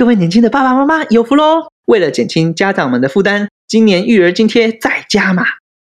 [0.00, 1.66] 各位年轻的爸爸妈妈有福喽！
[1.84, 5.44] 为了减轻家长们的负担，今年育儿津贴再加码，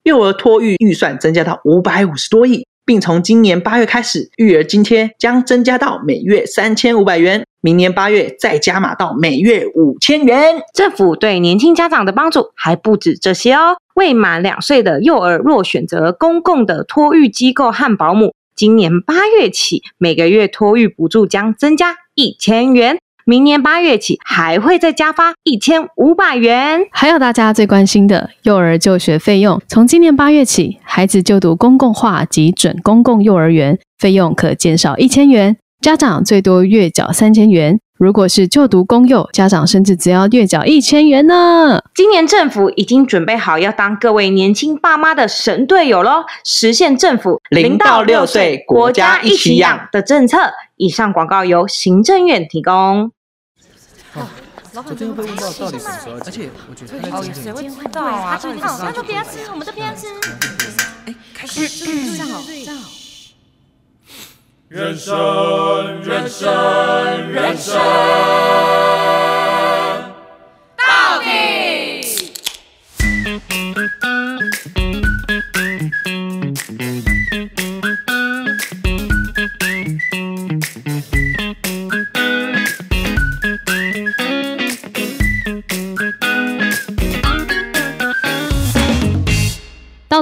[0.02, 10.62] 幼儿托育预算增加到五百五十多亿，并从今年八月开始，育儿津贴将增加到每月三千五百元，明年八月再加码到每月五千元。
[10.72, 13.76] 政府对年轻家长的帮助还不止这些哦。
[13.94, 22.96] 未满两岁的幼儿若选择公共的托育机构和保姆，今年八月起，每个月托育补助将增加一千元。
[23.28, 26.80] 明年八月起还会再加发一千五百元。
[26.90, 37.78] 还有大家最关心的幼儿就学费用，从今年八月起，孩子就读公共化及准公共幼儿园，费用可减少一千元，家长最多月缴三千元。
[37.98, 41.82] 如果是就读公幼，家长甚至只要月缴一千元呢。
[41.94, 50.38] 今年政府已经准备好要当各位年轻爸妈的神队友喽，实现政府零到六岁国家一起养的政策。
[50.76, 53.10] 以上广告由行政院提供。
[54.72, 56.18] 昨天会问到到底什么时候？
[56.24, 58.38] 而且我觉得哦，谁会知道啊？
[58.40, 60.06] 他他说别吃，我们都别吃。
[61.06, 61.66] 哎，开始
[62.16, 62.90] 站好，站好。
[64.68, 66.52] 人生，人生，
[67.32, 67.74] 人生，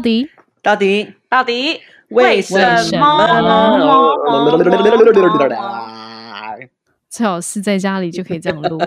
[0.06, 0.30] 底
[0.62, 2.54] 到底到底为什
[2.96, 4.14] 么？
[7.10, 8.78] 最好是在家里就可以这样录。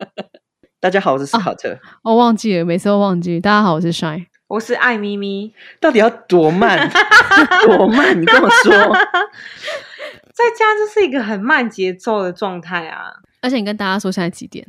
[0.80, 1.78] 大家好，我是斯考特。
[2.02, 3.38] 我忘记了，每次都忘记。
[3.38, 4.24] 大家好，我是 Shine。
[4.48, 5.52] 我是爱咪咪。
[5.78, 6.88] 到底要多慢？
[7.66, 8.18] 多慢？
[8.18, 8.72] 你跟我说。
[8.72, 13.12] 在家就是一个很慢节奏的状态啊。
[13.42, 14.66] 而且你跟大家说现在几点？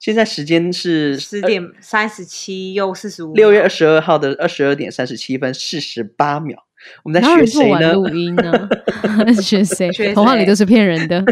[0.00, 3.34] 现在时间是十点三十七又四十五。
[3.34, 6.56] 六月二十二号的二十二点三十七分四十八秒。
[7.04, 7.92] 我们在学谁呢？
[7.92, 8.66] 录音呢？
[9.42, 9.90] 学谁？
[10.14, 11.22] 童话里都是骗人的。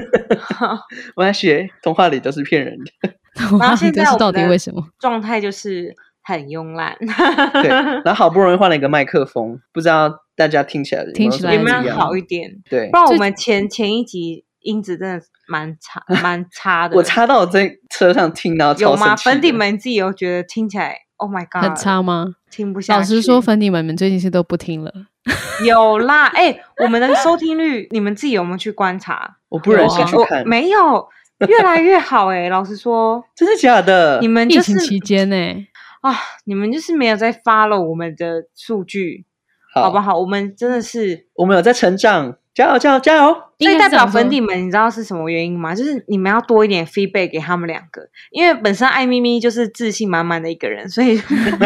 [1.17, 3.11] 我在学童话里都是骗人的。
[3.35, 4.87] 童话里都是到底为什么？
[4.99, 6.95] 状态就是很慵懒。
[7.63, 7.71] 对，
[8.05, 12.51] 然后好不容易换了一个麦克风，不知道大家听起来听起来有没有好一点？
[12.69, 16.97] 对，不然我们前前一集音质真的蛮差，蛮差的。
[16.97, 19.15] 我插到我在车上听到有吗？
[19.17, 22.35] 粉底们自己有觉得听起来，Oh my God，很差吗？
[22.51, 22.99] 听不下去。
[22.99, 24.93] 老实说，粉底们们最近是都不听了。
[25.65, 29.37] 有啦，哎，我们的收听率，你们自己有没有去观察？
[29.49, 31.09] 我不忍心去看，没有，
[31.47, 32.49] 越来越好哎。
[32.49, 34.19] 老实说， 真的假的？
[34.21, 35.37] 你们疫情期间呢？
[36.01, 36.15] 啊，
[36.45, 39.27] 你们就是没有在 follow 我们的数据，
[39.75, 40.19] 好不好？
[40.19, 42.37] 我们真的是，我们有在成长。
[42.59, 43.33] 加油加油加油！
[43.61, 45.73] 所以代表粉底们，你知道是什么原因吗？
[45.77, 48.03] 就是你们要多一点 feedback 给他们两个，
[48.33, 51.17] 因为本身艾咪咪就是自信满满的一个人，所以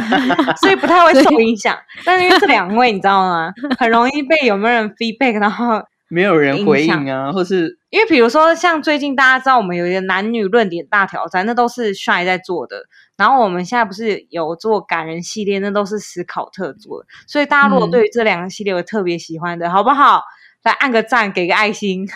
[0.60, 1.74] 所以不太会受影响。
[2.04, 3.50] 但是因为这两位，你知道吗？
[3.80, 12.76] 很容易被有没有人 feedback，然后没有人回应啊，或是因为比如说像最近大家知道我们有一个男女论点大挑战，那都是帅在做的。
[13.16, 17.06] 然后我们现在不是有做感人系列，那都是思考特做的。
[17.26, 20.20] 所以大家如果对于这两个系列有特别喜欢的，好不好？
[20.64, 22.06] 来按个赞，给个爱心，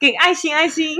[0.00, 0.96] 给爱心爱心，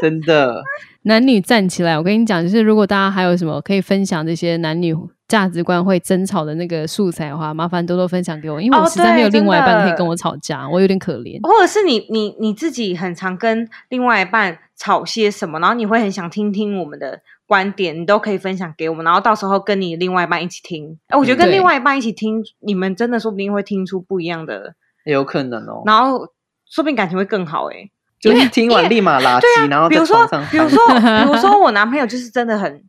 [0.00, 0.62] 真的
[1.02, 1.98] 男女站起来！
[1.98, 4.94] 我跟你讲，就是如果大家还有什么可以分享这些男女
[5.26, 11.40] 价值观会争吵的那个素材的话，麻烦多多分享给我，因为我实在没有另外一半可以跟我吵架，我有点可怜。
[11.42, 17.20] 或者是你你你自己很常跟另外一半吵些什么，然后你会很想听听我们的
[17.52, 20.98] 观点，你都可以分享给我们，然后到时候跟你另外一半一起听。
[21.08, 24.74] 哎，我觉得跟另外一半一起听，你们真的说不定会听出不一样的，
[25.04, 25.82] 有可能哦。
[25.84, 26.20] 然后
[26.66, 27.90] 说不定感情会更好哎。
[28.18, 32.82] 就是听完立马拉对然后比如说，比如说， 比如说，我男朋友就是真的很，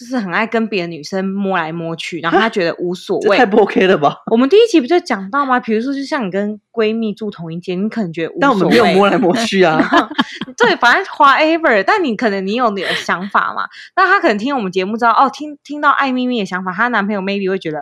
[0.00, 4.16] 就是很爱跟别的女生摸来摸去，然后她觉得无所谓，太不 OK 了吧？
[4.30, 5.60] 我们第一集不就讲到吗？
[5.60, 9.78] 比如说，就像你跟闺蜜住同一间，你可能觉得无所谓，但我们没有摸来摸去啊。
[10.56, 13.68] 对，反正 whatever，但你可能你有你的想法嘛？
[13.94, 17.80] 那她可能听我们节目知道哦，听听到爱咪咪的想法，她男朋友 maybe 会觉得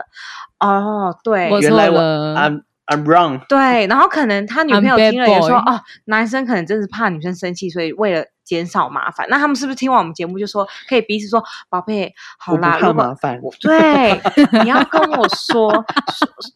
[0.59, 2.63] 哦，对，我 I'm。
[2.91, 3.45] I'm wrong。
[3.47, 13.39] 对，然后可能他女朋友听了也说，哦，男生可能真是怕女生生气，所以为了减少麻烦，那他们是不是听完我们节目就说，可以彼此说，宝贝，好啦，怕麻烦。
[13.61, 14.19] 对，
[14.63, 15.85] 你要跟我说，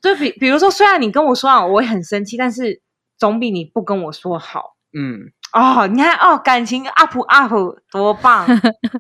[0.02, 2.82] 对比，比如说，虽然你跟我说啊，我会很生气，但是
[3.20, 4.74] 总比你不跟我说好。
[4.98, 5.20] 嗯，
[5.54, 7.54] 哦，你看，哦，感情 up up
[7.92, 8.48] 多棒。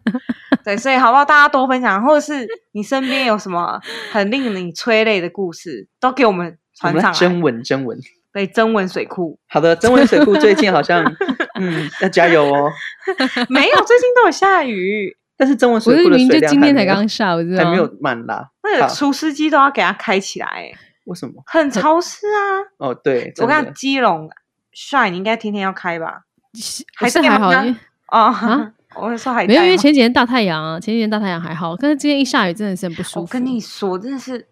[0.63, 1.25] 对，所以好不好？
[1.25, 3.79] 大家多分享，或者是你身边有什么
[4.11, 6.59] 很令你催泪的故事，都给我们。
[6.75, 7.95] 传上来征文征文，
[8.33, 9.37] 对征文水库。
[9.47, 11.05] 好的，征文水库最近好像
[11.69, 12.71] 嗯， 要加油哦。
[13.49, 18.49] 没有，最近都有下雨，但是增温不是水库的水明明就今天才刚下，我知道还没有满啦。
[18.63, 21.33] 那个除湿机都要给它开起来，欸为什么？
[21.47, 22.39] 很潮湿啊。
[22.77, 24.29] 哦，对，我看基隆
[24.71, 26.21] 帅，你应该天天要开吧？
[26.95, 27.51] 还是还好，
[28.05, 33.21] 啊， 我是说还没有，因为前几天大太阳啊，前几天大太阳还好，但是今天一下雨真的是很不舒服。
[33.21, 34.47] 我跟你说，真的是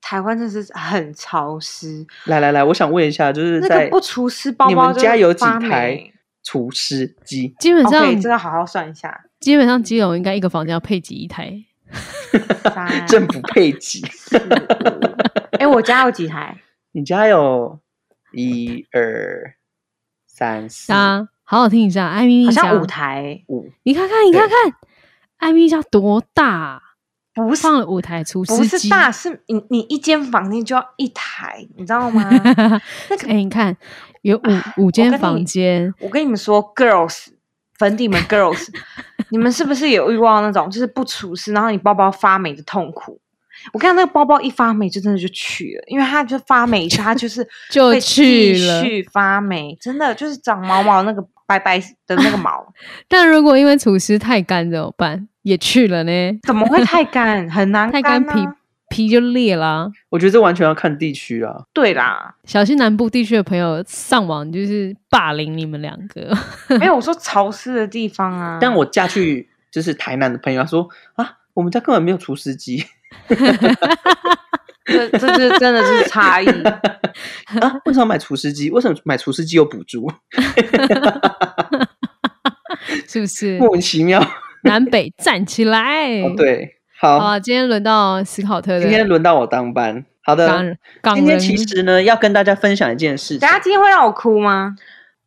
[0.00, 6.12] 台湾真的是很潮湿，来来来，我想问一下，就是那在个不除湿包你们家有几台霉
[6.46, 7.52] 除湿机？
[7.58, 11.52] 基本上这个好好算一下，基本上基隆应该一个房间要配几一台，
[12.72, 13.80] 三 政府配给。
[13.80, 14.40] 四五
[15.58, 16.56] 哎，我家有几台？
[16.92, 17.80] 你家有
[18.32, 19.56] 一二
[20.28, 20.92] 三四。
[20.92, 24.56] 啊好好听一下，艾咪咪家好像五，台，五，你看看，你看看，
[25.38, 26.82] 艾咪家多大啊，
[27.44, 32.28] 不是放了五台除湿机，不是大，是你你一间房间就要一台，你知道吗？
[33.10, 33.76] 那个哎，你看
[34.22, 37.26] 有五五间房间，我跟你们说，girls，
[37.78, 38.66] 粉底们 girls，
[39.30, 43.20] 你们是不是有遇到那种就是不除湿，然后你包包发霉的痛苦？
[43.72, 52.66] 我看那个包包一发霉就真的就去了，因为它就发霉它就是 就会去了继续发霉，真的就是长毛毛那个白白的那个毛，
[53.08, 55.28] 但如果因为厨师太干怎么办？
[55.42, 56.10] 也去了呢，
[56.42, 57.48] 怎么会太干？
[57.48, 58.56] 很难 太干干皮啊
[58.88, 59.88] 皮就裂啦。
[60.10, 61.54] 我觉得这完全要看地区啊。
[61.72, 66.32] 对啦，小心南部地区的朋友上网就是霸凌你们两个，
[66.78, 68.58] 没有我说潮湿的地方啊。
[68.60, 72.84] 但我嫁去就是台南的朋友，他说啊，我们家根本没有除湿机
[74.86, 76.46] 这这这真的是差异。
[77.60, 78.70] 啊，为什么买厨师机？
[78.70, 80.10] 为什么买厨师机有补助？
[83.08, 83.58] 是不是？
[83.58, 84.24] 莫名其妙。
[84.62, 86.20] 南北站起来！
[86.22, 86.68] 哦，对，
[86.98, 90.04] 好，啊，今天轮到斯考特的今天轮到我当班。
[90.22, 90.76] 好的，
[91.14, 94.74] 今天其实呢，要跟大家分享一件事情大家今天会让我哭吗？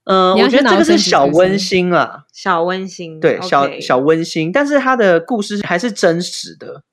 [0.03, 6.83] 嗯、我觉得这个是小温馨啊，小温馨，对，小小温馨，但是它的故事还是真实的。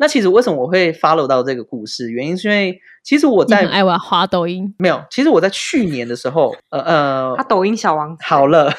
[0.00, 2.10] 那其实为什么我会 follow 到这个故事？
[2.10, 8.72] 原因是因为其实我在爱玩滑抖音，没有，其实我在去年的时候，呃呃他，抖音小王子，好了，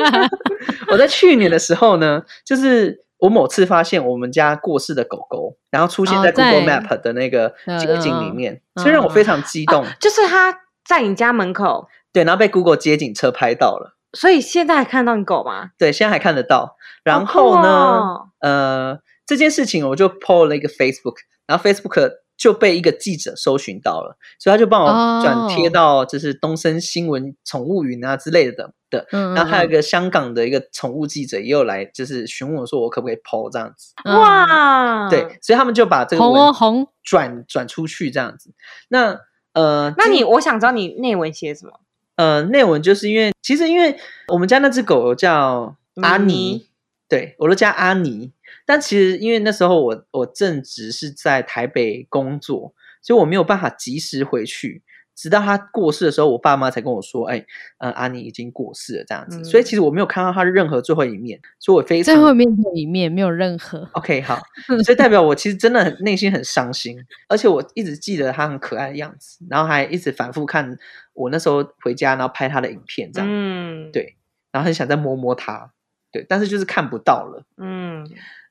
[0.92, 9.84] 我在去年的时候呢，就是我某次发现我们家过世的狗狗，然后出现在 Google Map 的那个嗯街景里嗯面，嗯所以让我非常激动。
[9.98, 10.54] 就是他
[10.86, 13.96] 在你家门口，对，然后被 Google 街景车拍到了。
[14.12, 15.70] 所以现在还看到你狗吗？
[15.76, 16.76] 对，现在还看得到。
[17.02, 21.16] 然后呢，哦呃，这件事情我就 PO 了一个 Facebook，
[21.46, 29.06] 然后 Facebook 就被一个记者搜寻到了，所以他就帮我转贴哦到就是东森新闻宠物云啊之类的的。
[29.12, 33.92] 嗯，然后还有一嗯个香港的一个宠物记者也有来，就是询问我说我可不可以 PO 这样子。
[34.04, 38.52] 嗯哇，对，，所以他们就把这个红红，转转出去这样子。
[38.88, 39.20] 那
[39.52, 41.80] 呃，那你我想知道你内文写什么？
[42.16, 43.96] 呃，内文就是因为其实因为
[44.28, 46.66] 我们家那只狗叫阿妮尼，
[47.08, 48.32] 对我都叫阿尼。
[48.66, 54.82] 但其实因为那时候我我正值是在台北工作，所以我没有办法及时回去。
[55.16, 57.46] 直到他过世的时候，我爸妈才跟我说：“哎，
[57.78, 59.64] 呃，阿尼已经过世了。”这样子，所以嗯。
[59.64, 64.40] 其实我没有看到他任何最后一面，所以我非常最后一面的一面没有任何，OK，好，
[64.84, 70.76] 所以代表我其实真的很内心很伤心，而且我一直记得他很可爱的样子，然后还一直反复看
[71.12, 74.16] 我那时候回家，然后拍他的影片这样，嗯，对，
[74.50, 75.70] 然后很想再摸摸他，
[76.10, 78.04] 对，但是就是看不到了，嗯，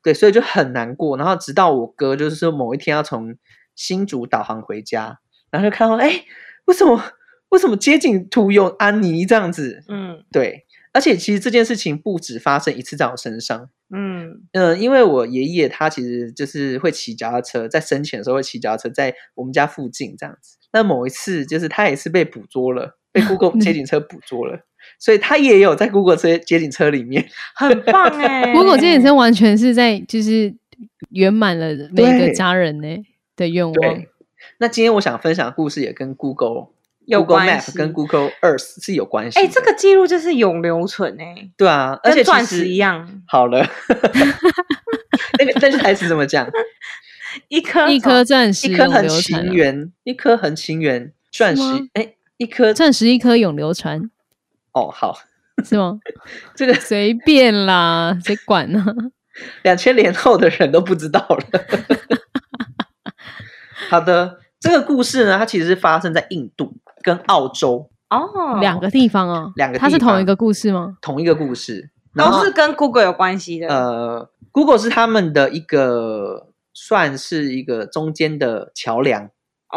[0.04, 1.18] 对，所以就很难过。
[1.18, 3.36] 然后直到我哥就是说某一天要从
[3.76, 5.20] 新竹导航回家，
[5.50, 6.24] 然后就看到哎，
[6.66, 7.02] 为什么
[7.50, 9.84] 为什么街景图有安妮这样子？
[9.88, 13.70] 嗯对，而且其实这件事情不止发生一次在我身上。
[13.96, 20.58] 嗯嗯，因为我爷爷他其实就是会骑脚踏车，在生前的时候会骑脚踏车，在我们家附近这样子。
[20.72, 24.66] 那某一次，就是他也是被捕捉了，被 Google 街景车捕捉了，
[25.00, 27.28] 所以他也有在 Google 车街景车里面。
[27.56, 28.52] 很棒哎！
[28.54, 30.54] Google 这健身完全是在就是
[31.10, 32.88] 圆满了每一个家人呢
[33.36, 34.04] 的愿望，，
[34.60, 36.68] 那今天我想分享的故事也跟 Google。
[37.06, 39.46] Google Map 系跟 Google Earth 是有关系的。
[39.46, 43.60] 哎，这个记录就是永留存哎，对啊，而且钻石一样，好了，
[45.38, 46.50] 那个那句台词怎么讲？
[47.50, 54.10] 一颗一颗钻石一颗永很情流传一颗恒情缘，钻石吗，哎，一颗钻石一颗永流传
[54.74, 55.18] 哦，好，
[55.64, 56.00] 是吗？
[56.56, 58.84] 这个 随便啦， 谁管呢？
[59.64, 61.44] 两千年后的人都不知道了。
[63.90, 70.98] 好的，这个故事呢，它其实是发生在印度跟澳洲哦，两个地方哦，两个地方它是同一个故事吗？
[71.02, 73.68] 同一个故事，然后都是跟 Google 有关系的。
[73.68, 79.30] 呃，Google 是他们的一个算是一个中间的桥梁，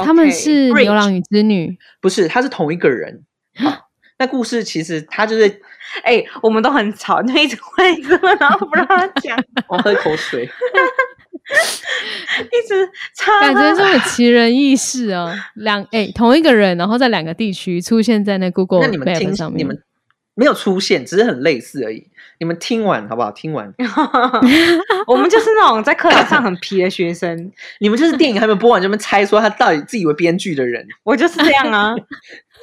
[0.05, 3.25] 他们是牛郎与织女，不是，他是同一个人。
[3.55, 3.86] 好
[4.19, 5.61] 那故事其实他就是
[6.03, 10.49] 哎、我们都很吵，就一直问，一直问，然后不让他讲， 我喝一口水， 一
[12.69, 15.33] 直吵感觉他这么奇人异事啊！
[15.55, 19.81] 两哎、同一个人，然后在两个地区出现在那 Google 那你们 Map 听上面，你们
[20.37, 22.07] 没有出现，只是很类似而已。
[22.39, 23.31] 你们听完好不好？
[23.33, 23.73] 听完，
[25.09, 27.51] 我们就是那种在课堂上很皮的学生，
[27.81, 30.87] 你们就是电影还没有播完就们猜说他到底自以为编剧的人。
[31.03, 31.95] 我就是这样啊。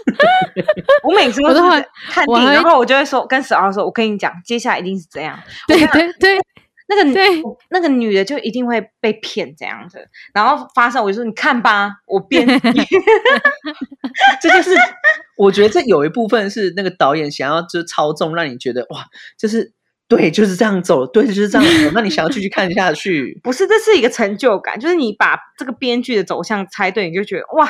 [1.03, 1.61] 我每次都是
[2.09, 5.39] 看电影，然后我就会说跟十二说，我跟你讲，接下来一定是这样。
[5.67, 6.37] 对对对，
[6.95, 12.47] 那个女对那个女的就一定会被骗这样子，然后发生我就说你看吧，我编
[14.41, 14.75] 这就是
[15.37, 19.05] 我觉得这有一部分是那个导演想要就是操纵，让你觉得哇，
[19.37, 19.73] 就是
[20.07, 23.39] 对，就是这样走，对，就是这样走，那你想要继续看下去。
[23.43, 27.67] 不是，这是一个成就感，就是你把这个编剧的走向猜对，你就觉得哇，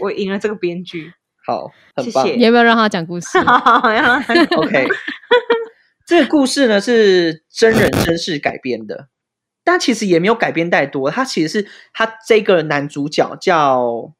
[0.00, 1.12] 我赢了这个编剧。
[1.44, 2.24] 好，很棒。
[2.24, 3.36] 谢谢你要不要让他讲故事？
[3.42, 4.22] 好像
[4.56, 4.86] OK，
[6.12, 9.08] 这个故事呢是真人真事改编的，
[9.64, 11.10] 但其实也没有改编太多。
[11.10, 14.12] 他其实是他这个男主角叫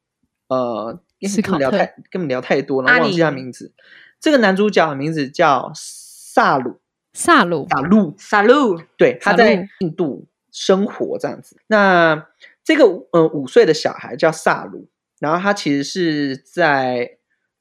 [0.47, 3.73] 呃，斯考特根本聊太跟你聊太多了，忘记他名字。
[4.19, 6.81] 这个男主角的名字叫萨鲁
[7.13, 11.57] 萨鲁萨路，Salut，对，他在印度生活这样子。
[11.67, 12.25] 那
[12.63, 17.19] 这个呃五岁的小孩叫萨鲁，然后他其实是在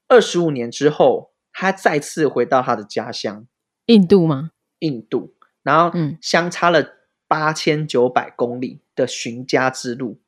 [0.09, 3.47] 二十五年之后，他再次回到他的家乡
[3.93, 4.51] 印度吗？
[4.79, 6.85] 印度，然后嗯相差了
[7.29, 10.21] 八千九百公里的寻家之路。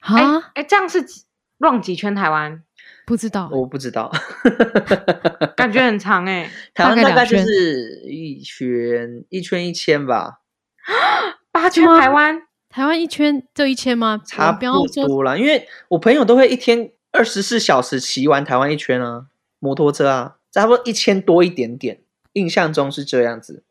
[0.00, 1.22] 哎啊，哎，这样是几
[1.58, 2.62] run 几圈台湾？
[3.06, 4.12] 不知道，我不知道，
[5.56, 10.40] 感觉很长哎、 台湾大概就是一圈一圈一千吧，
[11.50, 14.20] 八圈吗台湾台湾一圈就一千吗？
[14.24, 14.60] 差不
[15.06, 15.36] 多啦。
[15.36, 19.26] 因为我朋友都会一天二十四小时骑完台湾一圈啊，
[19.58, 22.00] 摩托车啊，差不多一千多一点点，
[22.34, 23.62] 印象中是这样子。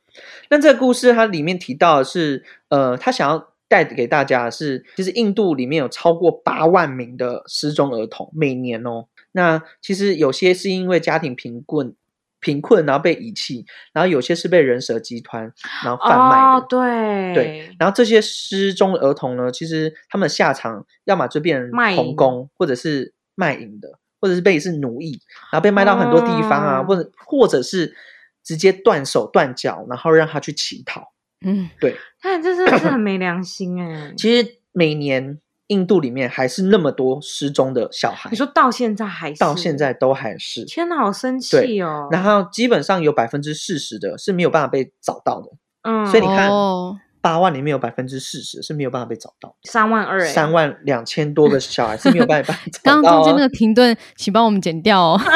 [0.50, 9.06] 那这个故事它里面提到的是，呃，他想要带给大家的是，其实印度里面有超过八万名的失踪儿童，每年哦。
[9.32, 11.96] 那其实有些是因为家庭贫困，
[12.42, 15.44] 贫困然后被遗弃，然后有些是被人蛇集团
[15.86, 16.44] 然后贩卖的。
[16.60, 25.22] 哦，对对，然后这些失踪的儿童呢，其实他们的下场要么就变成童工，或者是卖淫的，或者是被是奴役，
[25.54, 27.96] 然后被卖到很多地方啊，哦或者或者是
[28.44, 31.12] 直接断手断脚，然后让他去乞讨。
[31.44, 40.64] 嗯，对，那这真的是很没良心哎、 其实每年印度里面还是那么多失踪的小孩你，说到现在还是到现，在都还是。
[40.66, 42.08] 天哪，好生对气哦。
[42.12, 45.50] 然后基本上有百分之四十的是没有办法被找到的，
[45.82, 49.56] 嗯，所以你看哦，八万里面有百分之四十是没有办法被找到。
[49.64, 53.50] 三万二哎，三万两千多个小孩是没有办法 找刚刚中间那个。
[53.50, 55.20] 停顿，请帮我们剪掉哦。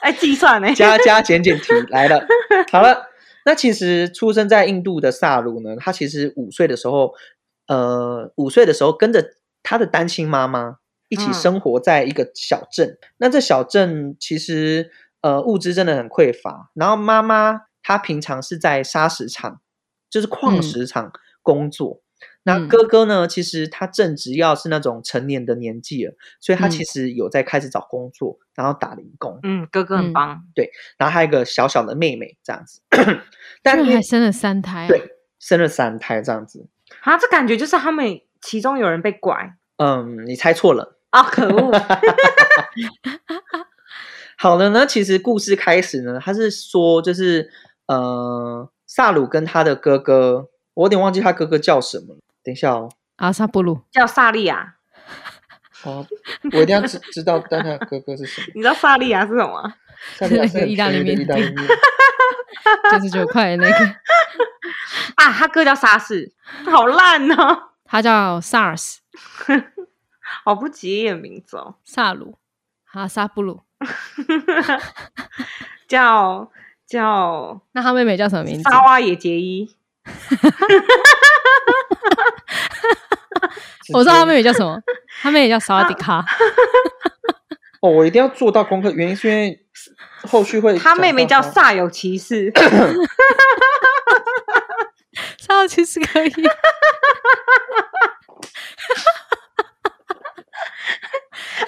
[0.00, 2.26] 哎计算呢，加加减减题来了，
[2.72, 3.06] 好了。
[3.46, 7.14] 那其实出生在印度的萨鲁呢，他其实五岁的时候，
[7.68, 9.24] 呃，五岁的时候跟着
[9.62, 10.76] 他的单亲妈妈
[11.08, 12.98] 一起嗯生活在一个小镇。
[13.16, 14.90] 那这小镇其实
[15.22, 19.60] 呃物资真的很匮乏，然后妈妈她平常是在砂石场，
[20.10, 21.10] 就是矿嗯石场
[21.42, 22.02] 工作。
[22.42, 23.28] 那嗯哥哥呢？
[23.28, 29.38] 其实他正值要是那种成年的年纪了，所以他其嗯实有在开始找工作，然后打零工。
[29.42, 30.42] 嗯，哥哥很棒。
[30.54, 32.80] 对，然后还有一个小小的妹妹这样子，
[33.62, 36.66] 但居然还生了三胎、啊，对生了三胎这样子，
[37.02, 40.96] 啊，这感觉就是他们其中有人被拐嗯，你猜错了。
[41.10, 41.72] 啊，可恶，
[44.38, 47.50] 好了呢，其实故事开始呢，他是说就是
[47.86, 52.20] 呃，萨鲁跟他的哥哥，我有点忘记他哥哥叫什么了。
[52.44, 54.74] 等一下哦，阿萨布鲁，叫萨利亚，
[55.84, 56.06] 哦，
[56.52, 58.46] 我一定要知 知道，但他的哥哥是什么？
[58.54, 59.74] 你知道萨利亚是什么吗？
[60.16, 61.16] 萨利亚是 意大利面。
[61.16, 61.68] 便宜的意大利面。
[62.92, 63.84] 九 十九块的那个，
[65.16, 66.32] 啊，他哥叫沙士，
[66.70, 68.98] 好烂哦，他叫 SARS
[70.44, 72.38] 好不吉利的名字哦，萨鲁，
[72.92, 73.62] 阿萨布鲁。
[75.88, 76.50] 叫
[76.86, 78.62] 叫那他妹妹叫什么名字？
[78.70, 79.74] 沙瓦野结衣，
[83.92, 84.80] 我知道他妹妹叫什么，
[85.22, 86.24] 他妹妹叫萨瓦迪卡。
[87.80, 89.58] 哦，我一定要做到功课，原因是因为
[90.28, 92.52] 后续会他妹妹叫讲到他煞有其事，
[95.38, 96.32] 萨瓦其实可以。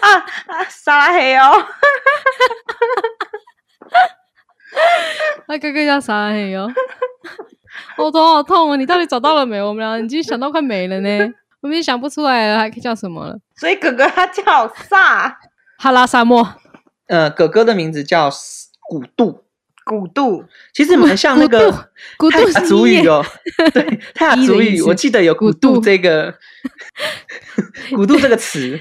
[0.01, 0.15] 啊
[0.49, 1.65] 啊，沙拉黑哦，
[5.47, 6.69] 他哥哥叫啥黑哦？
[7.97, 8.77] 我头好痛哦！
[8.77, 9.63] 你到底找到了没？
[9.63, 13.39] 我们俩已经想到快没了呢，我们也想不出来了，还可以叫什么了？
[13.57, 15.39] 所以哥哥他叫萨，
[15.79, 16.47] 哈拉沙漠，
[17.07, 18.29] 呃，哥哥的名字叫
[18.89, 19.45] 古杜，
[19.85, 23.25] 古杜，其实蛮像那个古杜是泰雅族语哦。
[23.73, 26.35] 对，泰雅族语，我记得有古杜这个
[27.95, 28.81] 古杜这个词。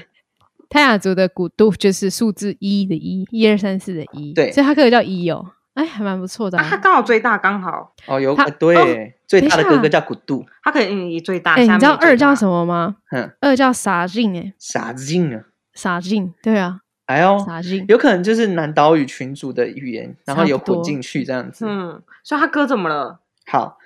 [0.68, 6.80] 泰雅族的古杜就是数字一的一，一二三四的一，对所以它可以叫一哦，哎，还蛮不错的、啊，他啊。
[6.82, 11.54] 刚好最大，刚好哦，有他呃对，最大的哥哥叫古杜，他可以最大。
[11.54, 12.34] 哎、你知道二叫？
[12.34, 12.96] 什么吗？
[13.10, 15.44] 嗯，二叫傻劲哎，傻子劲啊！
[15.72, 17.84] 傻劲，对啊，哎呦，傻劲。
[17.88, 21.64] 有可能就是南岛语群组的语言，然后有混进去这样子。
[21.66, 23.20] 嗯，所以他哥怎么了？
[23.46, 23.78] 好，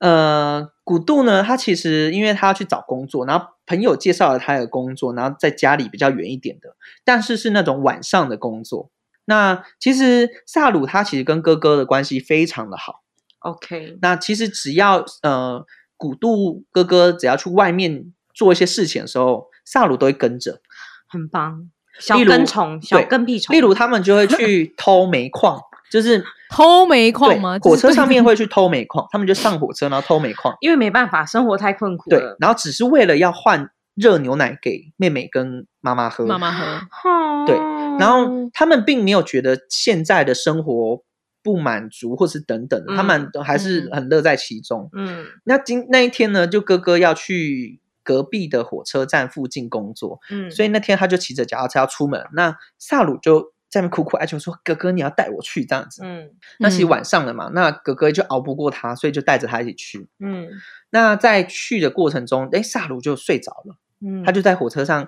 [0.00, 8.90] 呃，古杜呢，他其实因为他要去找工作，然后朋友介绍了他的工作，然后在家里比较远一点的，但是是那种晚上的工作。
[9.30, 13.04] 那其实萨鲁他其实跟哥哥的关系非常的好。
[13.38, 15.64] OK，那其实只要呃
[15.96, 20.60] 古杜哥哥只要去外面做一些事情的时候，萨鲁都会跟着。
[21.08, 21.70] 很棒。
[22.00, 23.54] 小跟虫，小跟屁虫。
[23.54, 25.60] 例如他们就会去偷煤矿，
[25.92, 27.56] 就是 偷煤矿吗？
[27.62, 30.52] 火车上面会会去偷煤矿，他们就上火车然后偷煤矿。
[30.60, 32.36] 因为没办法，生活太困苦对了，。
[32.40, 36.26] 然后只是为了要换热牛奶给妹妹跟妈妈喝。
[36.26, 37.56] 妈妈喝，哦对
[37.98, 41.02] 然后他们并没有觉得现在的生活
[41.42, 44.88] 不满足，或是等等的，他们嗯都还是嗯很乐在其中。
[44.92, 52.26] 嗯那今那一天呢，就哥哥要去隔壁的火车站附近工作，嗯，所以那天他就骑着脚踏车要出门。
[52.32, 56.02] 那萨鲁就在那边苦苦哀求说：“哥哥，你要带我去这样子。
[56.04, 60.08] 嗯那其实嗯晚上了嘛，那哥哥就熬不过他，所以就带着他一起去。
[60.18, 60.48] 嗯
[60.90, 63.76] 那在去的过程中，哎，萨鲁就睡着了。
[64.04, 65.06] 嗯，他就在火车上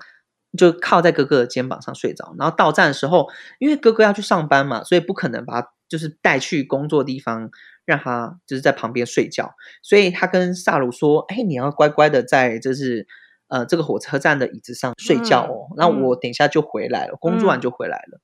[0.56, 3.28] 就靠在哥哥的肩膀上睡着，然后到站的时候，
[3.58, 7.50] 因为哥哥要去上班嘛，所以不可能把他就是带去工作地方，
[7.84, 9.52] 让他就是在旁边睡觉，
[9.82, 13.06] 所以他跟萨鲁说：“哎，你要乖乖的在就是
[13.48, 18.20] 呃这个火车站的椅子上睡觉哦，那、嗯我等一下就回来了，工作完嗯就回来了。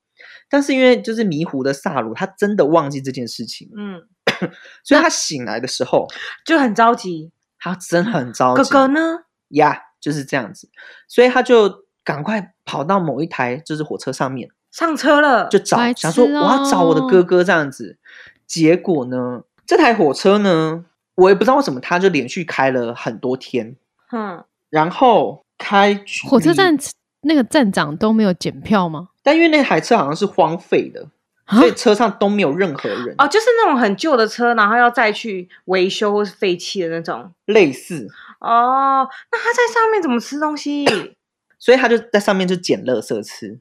[0.48, 4.02] 但是因为就是迷糊的萨鲁，他真的忘记这件事情，嗯
[4.84, 6.06] 所以他醒来的时候，
[6.44, 7.30] 就很着急。
[7.60, 8.62] 他真的很着急。
[8.62, 9.00] 哥哥呢？
[9.48, 10.68] 呀就是这样子，
[11.08, 17.98] 所以他就赶快跑到某一台就是火车上面，上车了，就找白想说我要找我的哦哥哥这样子。
[18.46, 20.84] 结果呢，这台火车呢，
[21.16, 23.74] 我也不知道为什么，他就连续开了很多天，
[24.12, 26.76] 嗯，然后开火车站
[27.22, 29.08] 那个站长都没有检票吗？
[29.28, 31.06] 但因为那台车好像是荒废的，
[31.44, 37.30] 啊所以车上都没有任何人，哦，就是那种很旧的车，然后要再去维修或是废弃的那种。
[37.44, 38.08] 类似，
[38.40, 40.86] 哦，那他在上面怎么吃东西？
[41.60, 43.60] 所以他就在上面就捡垃圾吃。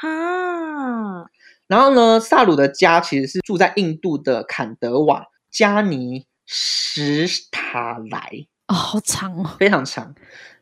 [0.00, 1.26] 啊，
[1.68, 9.54] 然后呢，萨鲁的家其实是住在印度的坎德瓦加尼什塔莱，哦，好长哦。
[9.60, 10.12] 非常长。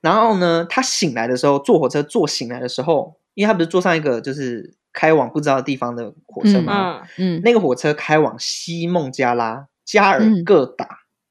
[0.03, 7.03] 然后呢，他醒来的时候，坐火车坐醒来的时候，因为他不是坐上一个就是开往不知道的地方的火车嗯吗？
[7.19, 10.87] 嗯，嗯，那个火车开往西孟加拉加尔嗯各答，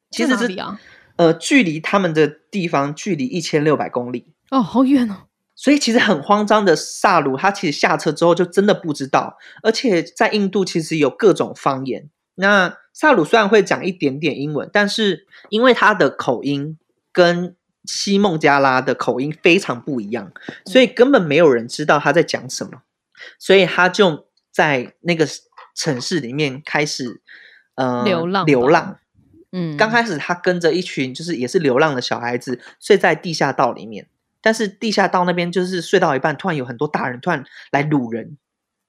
[0.09, 0.79] 其实是啊？
[1.17, 4.33] 呃，距离他们的地方距离一千六百公里。
[4.49, 5.15] 哦，好远哦。
[5.55, 12.09] 所以其实很慌张的萨鲁，他其实下车之后就真的不知道，而且在印度其实有各种方言。
[12.33, 16.79] 那萨鲁虽然会讲一点点英文，但是因为他的口音
[17.11, 20.31] 跟西孟加拉的口音非常不一样，
[20.65, 22.81] 所以根本没有人知道他在讲什么。
[23.37, 25.27] 所以他就在那个
[25.75, 27.21] 城市里面开始
[27.75, 28.97] 呃流浪流浪。
[29.51, 34.07] 嗯，刚开始他跟着一群就是也是流浪的小孩子睡在地下道里面，
[34.41, 38.37] 但是地下道那边就是睡到一半，突然有很多大人突然来掳人，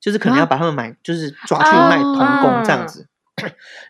[0.00, 3.08] 就是可能要啊把他们买，就是抓去卖童工这样啊子。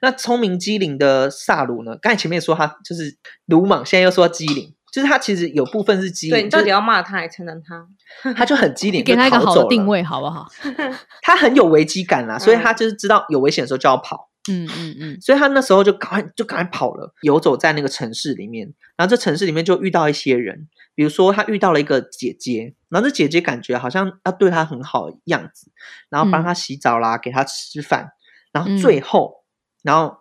[0.01, 1.97] 那聪明机灵的萨鲁呢？
[2.01, 7.89] 刚才前面说他就是鲁莽，现在又说机灵，就是他其实有部分是机灵，对你到底要骂他还称赞他？
[8.37, 9.41] 他就很机灵，你给他一个。
[9.41, 10.47] 好的定位好不好？
[11.23, 14.29] 他很有危机感啦，所以嗯他就是知道有危险的时候就要跑。
[14.51, 18.75] 嗯嗯嗯，所以他那时候就赶快就赶快跑了，游走在那个城市里面。
[18.97, 25.71] 然后这城市里面就遇到一些人，比如说他遇到了一个姐姐，然后这姐姐感觉好像要对他很好的样子，
[26.11, 28.11] 然后帮嗯他洗澡啦，给他吃饭。
[28.53, 29.45] 然后嗯最后，
[29.85, 30.19] 然后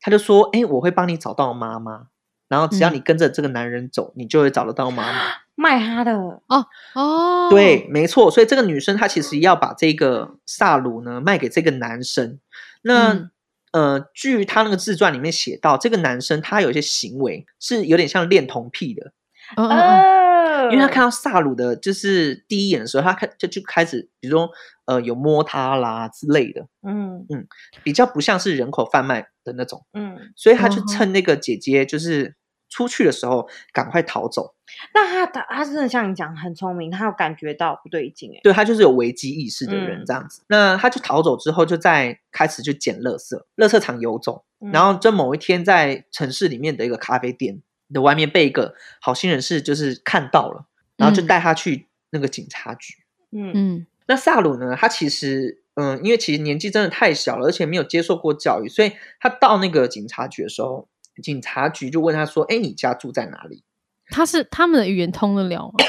[0.00, 2.06] 他就说：“哎，我会帮你找到妈妈。
[2.54, 2.94] 然后只要嗯。
[2.94, 5.18] 你跟着这个男人走，你就会找得到妈妈。
[5.56, 8.30] 卖他的，哦哦，对，，没错。
[8.30, 12.38] 所以这个女生她其实要把这个萨鲁呢卖给这个男生。
[12.82, 13.30] 那、嗯
[13.72, 19.12] 呃，据他那个自传里面写到，这个男生他有一些行为是有点像恋童癖的，
[19.56, 24.50] 嗯嗯嗯，哦因为他看到萨鲁的，就是第一眼的时候，他开就就开始，比如说
[24.86, 27.24] 呃有摸他啦之类的，嗯。
[27.30, 27.46] 嗯
[27.84, 30.16] 比较不像是人口贩卖的那种，嗯。
[30.34, 30.84] 所以他就哦。
[30.88, 32.34] 趁那个姐姐就是
[32.74, 34.52] 出去的时候赶快逃走。
[34.92, 38.40] 那他他他真的像你讲很聪明，他有感觉到不对劲哎。
[38.42, 40.42] 对他就是有危机意识的人嗯这样子。
[40.48, 44.44] 那他就逃走之后，就在开始就捡垃圾，垃圾场游走。
[44.60, 52.94] 嗯然后，这某一天在城市里面的一个咖啡店的外面被一个好心人士就是看到了，然后就嗯带他去那个警察局。
[53.30, 60.88] 嗯嗯那萨鲁呢，他其实嗯，因为其实年纪真的太小了，而且没有接受过教育，所以他到那个警察局的时候，
[61.22, 63.62] 警察局就问他说：“哎，你家住在哪里
[64.10, 65.84] 他是他们的语言通得了吗？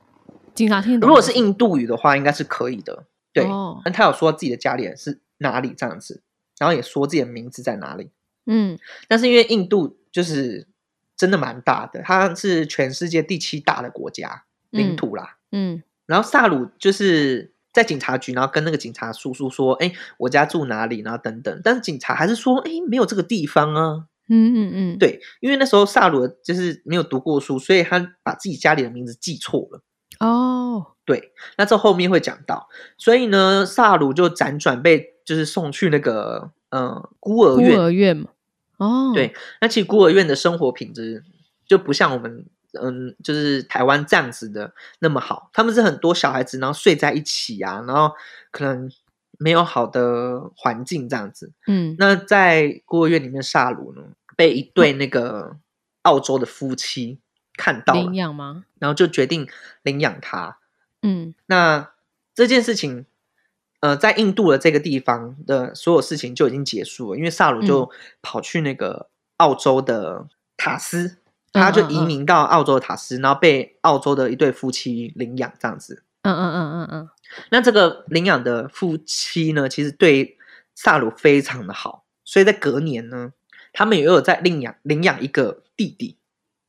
[0.54, 1.08] 警察听得？”懂？
[1.08, 3.04] 如果是印度语的话，应该是可以的。
[3.32, 6.22] 对，哦那他有说自己的家里人是哪里这样子，
[6.58, 8.10] 然后也说自己的名字在哪里。
[8.46, 10.66] 嗯但是因为印度就是
[11.16, 15.36] 真的蛮大的，它是全世界第七大的国家领嗯土啦。
[15.52, 21.60] 嗯然后萨鲁就是在警察局，然后跟那个警察叔叔说：“哎，我家住哪里？”然后等等。
[21.62, 24.06] 但是警察还是说：“哎，没有这个地方啊。
[24.30, 29.82] 嗯嗯嗯，”，对，因为那时候萨鲁就是没有读过书，所以他把自己家里的名字记错了。
[30.20, 32.68] 哦，对，那这后面会讲到。
[32.96, 37.82] 所以呢，萨鲁就辗转被就是送去那个呃孤儿院孤。
[37.82, 38.28] 儿院嘛，
[38.78, 41.24] 哦，对，那其实孤儿院的生活品质
[41.66, 42.44] 就不像我们
[42.80, 45.50] 嗯，就是台湾这样子的那么好。
[45.52, 48.12] 他们是很多小孩子，然后睡在一起啊，然后
[48.52, 48.90] 可能
[49.38, 51.50] 没有好的环境这样子。
[51.66, 54.02] 嗯那在孤儿院里面，萨鲁呢
[54.40, 55.58] 被一对那个
[56.00, 57.18] 澳洲的夫妻
[57.58, 58.64] 看到领了，养吗？
[58.78, 59.46] 然后就决定
[59.82, 60.56] 领养他。
[61.02, 61.90] 嗯那
[62.34, 63.04] 这件事情，
[63.80, 67.90] 呃，在印度的这个地方的所有事情就已经结束了，因为萨鲁就
[68.22, 70.26] 跑去那个澳洲的
[70.56, 71.18] 塔斯，
[71.52, 76.02] 他就移民到澳洲的塔斯，然后被澳洲的一对夫妻领养这样子。
[76.22, 77.10] 嗯嗯嗯嗯嗯，
[77.50, 80.38] 那这个领养的夫妻呢，其实对
[80.74, 83.34] 萨鲁非常的好，所以在隔年呢，
[83.72, 86.16] 他们也有在领养领养一个弟弟，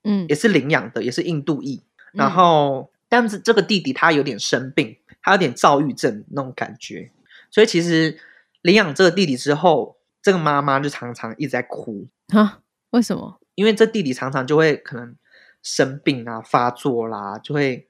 [0.04, 0.26] 嗯。
[0.28, 1.84] 也是领养的，也是印度裔。
[2.14, 2.32] 然嗯。
[2.32, 7.12] 后，但是这个弟弟他有点生病，他有点躁郁症那种感觉，
[7.50, 8.18] 所以其实
[8.62, 12.60] 领养这个弟弟之后，这个妈妈就常常一直在哭，啊，
[12.92, 13.40] 为什么？
[13.56, 15.16] 因为这弟弟常常就会可能
[15.62, 17.90] 生病啊、发作啦，就会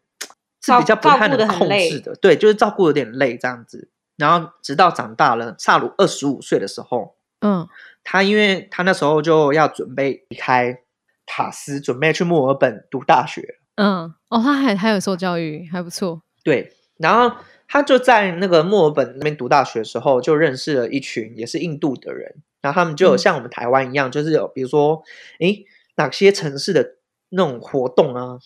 [0.62, 3.90] 是比较不太能控制的，对，就是照顾有点累这样子。
[4.18, 7.68] 然后直到长大了，萨鲁二十五岁的时候，嗯
[8.04, 10.80] 他因为他那时候就要准备离开
[11.26, 13.42] 塔斯，准备去墨尔本读大学，
[13.76, 16.22] 嗯，哦，他还还有受教育，还不错。
[16.44, 17.38] 对，然后
[17.68, 23.18] 他就在那个墨尔本那边读大学的时候，就认识了一群也是印度的人，然后他们就有嗯。
[23.18, 25.02] 像我们台湾一样，就是有比如说，
[25.40, 26.96] 诶，哪些城市的
[27.30, 28.40] 那种活动啊，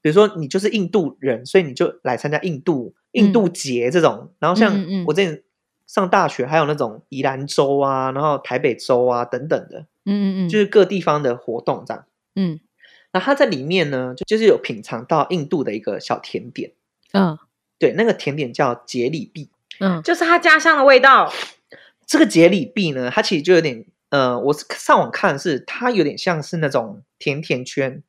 [0.00, 4.74] 比如说你就是印度人，所以你就来参加印度印度节这种，然后像
[5.06, 5.42] 我之前
[5.86, 12.04] 上大学还有那种宜兰州啊，然后台北州啊等等的，嗯嗯嗯，就是各地方的活动这样。
[12.34, 12.60] 嗯
[13.12, 16.72] 那他在里面呢，就就是有品尝到印度的一个小甜点，
[17.12, 17.38] 嗯
[17.78, 19.48] 对，那个甜点叫杰里碧。
[19.78, 21.32] 嗯就是他家乡的味道。
[22.06, 28.02] 这个杰里碧呢，它其实就有点，呃，我是上网看是它有点像是那种甜甜圈，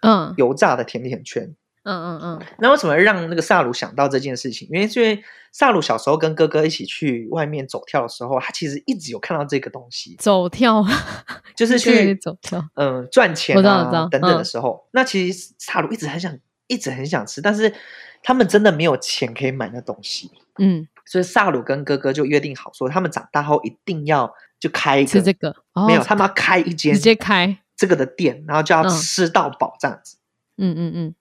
[0.00, 1.54] 嗯油炸的甜甜圈。
[1.84, 4.68] 嗯嗯嗯那为什么让那个萨鲁想到这件事情？
[4.70, 10.84] 因为是因为萨鲁小时候跟哥哥一起去外面走跳的时候，他其实一直有看到这个东西，走跳，
[11.56, 12.60] 就是去走跳。
[12.74, 17.74] 嗯、呃赚钱啊等等的嗯时候，那其实萨鲁一直很想，一直很想吃，但是
[18.22, 20.30] 他们真的没有钱可以买那东西。
[20.58, 27.58] 嗯，所以萨鲁跟哥哥就约定好说，他们长大后一定要就开一个吃这个哦，没有，他们要开一间直接开。
[27.74, 30.16] 这个的店，然后就要嗯吃到饱这样子。
[30.58, 31.14] 嗯嗯嗯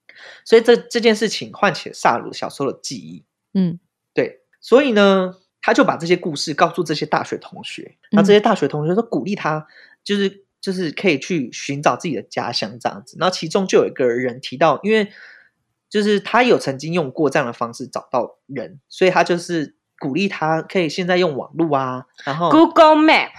[0.45, 3.25] 所以这这件事情唤起了萨鲁小时候的记忆。
[3.53, 3.79] 嗯
[4.13, 9.65] 对，所以呢，他就把这些故事告诉这些大学同学，那这些大学同学都鼓励他，
[10.03, 13.17] 就是就是可以去寻找自己的家乡这样子。
[13.19, 15.12] 然后其中就有一个人提到，因为
[15.89, 23.31] 就是他有曾经用过这样的方式找到人，所以他就是鼓励他可以现在用网络啊，然后 Google Map，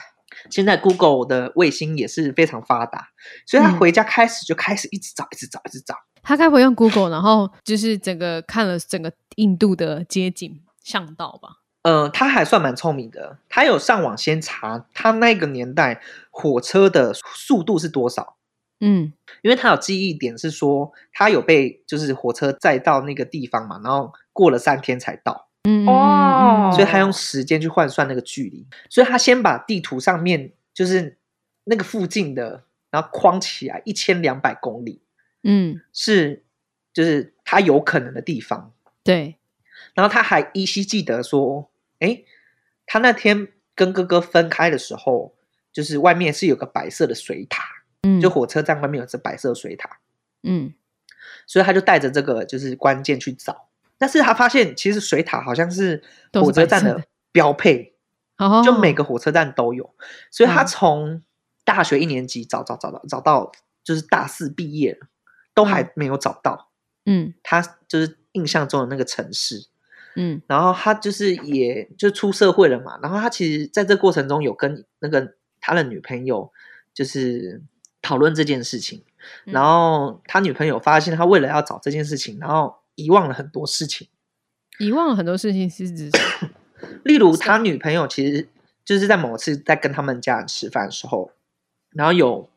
[0.51, 3.09] 现在 Google 的卫星也是非常发达，
[3.47, 5.95] 所以他嗯回家开始就开始一直找，一直找，一直找。
[6.23, 11.59] 他该不会用 Google，然后就是整个看了整个印度的街景巷道吧？
[11.83, 18.37] 呃，他还算蛮聪明的，他有上网先查他那个年代火车的速度是多少，
[18.81, 19.13] 嗯。
[19.43, 26.71] 因为他有记忆点是说他有被就是火车载到那个地方嘛，然后过了三天才到，嗯哦。
[26.73, 31.19] 所以他用时间去换算那个距离，所以他先把地图上面就是
[31.65, 35.02] 那个附近的，然后框起来一千两百公里
[35.43, 35.81] 嗯。
[35.93, 36.45] 是
[36.93, 39.37] 就是他有可能的地方，对，
[39.95, 42.23] 然后他还依稀记得说，哎，
[42.87, 45.35] 他那天跟哥哥分开的时候，
[45.73, 47.65] 就是外面是有个白色的水塔，
[48.03, 48.21] 嗯。
[48.21, 49.99] 就火车站外面有只白色水塔，
[50.43, 50.75] 嗯。
[51.47, 56.03] 所以他就带着这个就是关键去找，但是他发现其实水塔好像是
[56.35, 57.03] 火车站的
[57.33, 57.95] 标配，
[58.39, 59.95] 哦，就每个火车站都有，
[60.31, 60.67] 所以他嗯。
[60.67, 61.23] 从
[61.65, 63.53] 大学一年级找找找到找到
[63.85, 65.07] 就是大四毕业了，
[65.55, 66.71] 都还嗯没有找到
[67.07, 67.35] 嗯。
[67.43, 69.67] 他就是印象中的那个城市。
[70.17, 70.43] 嗯。
[70.47, 76.53] 然后他就是也就出社会了嘛，然后他其实在这过程中有跟那个他的女朋友
[76.93, 77.62] 就是
[78.01, 79.05] 讨论这件事情，
[79.47, 79.53] 嗯。
[79.53, 84.09] 然后他女朋友发现他为了要找这件事情，然后遗忘了很多事情，
[84.79, 86.11] 遗忘了很多事情是指
[87.05, 88.49] 例如他女朋友其实
[88.85, 91.31] 就是在某次在跟他们家人吃饭的时候，
[91.91, 92.51] 然后有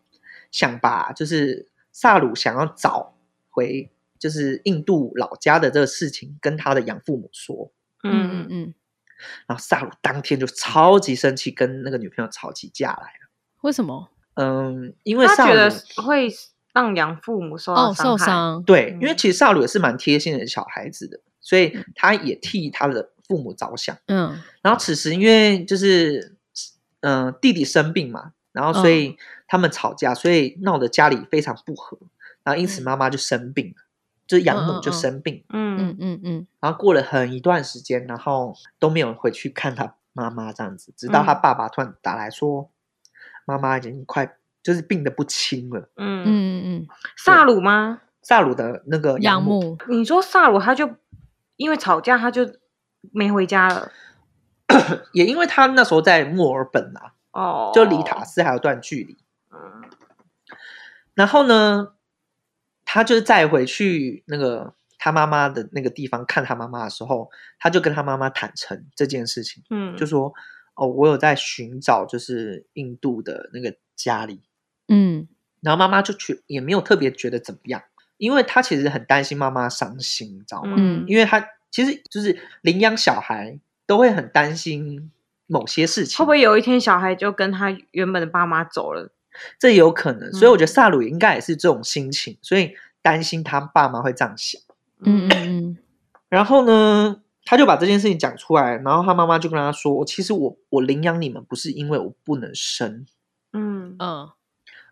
[0.52, 3.16] 想把就是萨鲁想要找
[3.50, 7.72] 回就是印度老家的这个事情跟他的养父母说，
[8.04, 8.74] 嗯嗯嗯，
[9.48, 13.30] 然后萨鲁当天就超级生气，跟那个女朋友吵起架来了。
[13.62, 14.10] 为什么？
[14.34, 16.30] 嗯，因为萨他觉得鲁会
[16.74, 18.26] 让养父母受到哦，受害。
[18.26, 23.98] 伤，对，嗯因为其实萨鲁也是蛮贴心的小孩子的，所以他也替他的父母着想。
[24.08, 26.36] 嗯然后此时因为就是
[27.00, 28.98] 嗯、呃弟弟生病嘛，然后所嗯。
[28.98, 31.98] 以他们吵架，所以闹得家里非常不和，
[32.44, 32.84] 然后因此嗯。
[32.84, 33.84] 妈妈就生病了，
[34.26, 35.78] 就是养母就生病，嗯。
[35.78, 36.48] 嗯嗯嗯。
[36.60, 41.40] 然后过了很一段时间，然后都没有回去看他妈妈这样子，直到他嗯。
[41.42, 42.72] 爸爸突然打来说，
[43.46, 45.82] 妈妈已经快就是病得不轻了。
[45.98, 46.24] 嗯。
[46.24, 46.88] 嗯嗯嗯，
[47.18, 48.02] 萨鲁吗？
[48.22, 50.90] 萨鲁的那个养母，母，你说萨鲁他就
[51.58, 52.42] 因为吵架他就
[53.12, 53.92] 没回家了。
[55.14, 59.18] 也因为他那时候在墨尔本啊，哦，就离塔斯还有段距离。
[59.52, 59.84] 嗯
[61.14, 61.94] 然后呢，
[62.84, 70.34] 他就是再回去那个他妈妈的那个地方看他妈妈的时候，他就跟他妈妈坦诚这件事情，嗯，就说
[70.76, 74.42] ：“哦，我有在寻找，就是印度的那个家里。”
[74.90, 75.28] 嗯
[75.62, 77.82] 然后妈妈就去也没有特别觉得怎么样，
[78.18, 80.76] 因为他其实很担心妈妈伤心，你知道吗？
[80.78, 85.12] 嗯因为他其实就是领养小孩都会很担心
[85.48, 89.12] 某些事情，会不会有一天小孩就跟他原本的爸妈走了？
[89.60, 90.32] 这也有可能。
[90.32, 94.62] 所以我觉得嗯萨鲁应该也是这种心情，所以担心他爸妈会这样想。
[95.02, 95.78] 嗯嗯嗯
[96.30, 103.06] 然后呢，他就把这件事情讲出来，然后他妈妈就跟他说：“其实我我领养你们不是因为我不能生，
[103.54, 104.30] 嗯嗯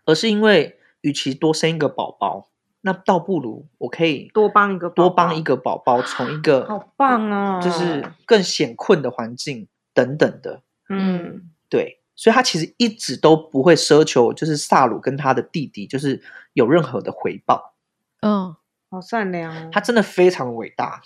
[0.04, 2.48] 而是因为与其多生一个宝宝，
[2.82, 16.20] 那倒不如我可以多帮一个宝多帮一个宝宝从一个好棒啊就是更险困的环境等等的，嗯对，所以他其实一直都不会奢求，就是萨鲁跟他的弟弟就是
[16.52, 17.74] 有任何的回报，
[18.20, 18.54] 嗯
[18.90, 19.70] 好善良哦。
[19.72, 21.00] 他真的非常伟大。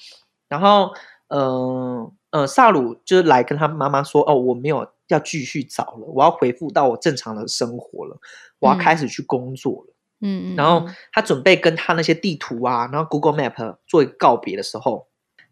[0.48, 0.92] 然后，
[1.28, 8.18] 呃呃，萨鲁就是来跟他妈妈说：“哦，我没有要继续找了，我要回复到我正常的生活了，
[8.58, 9.94] 我要嗯开始去工作了。
[10.20, 15.06] 嗯嗯，然后他准备跟他那些地图啊，然后 Google Map 做一个告别的时候，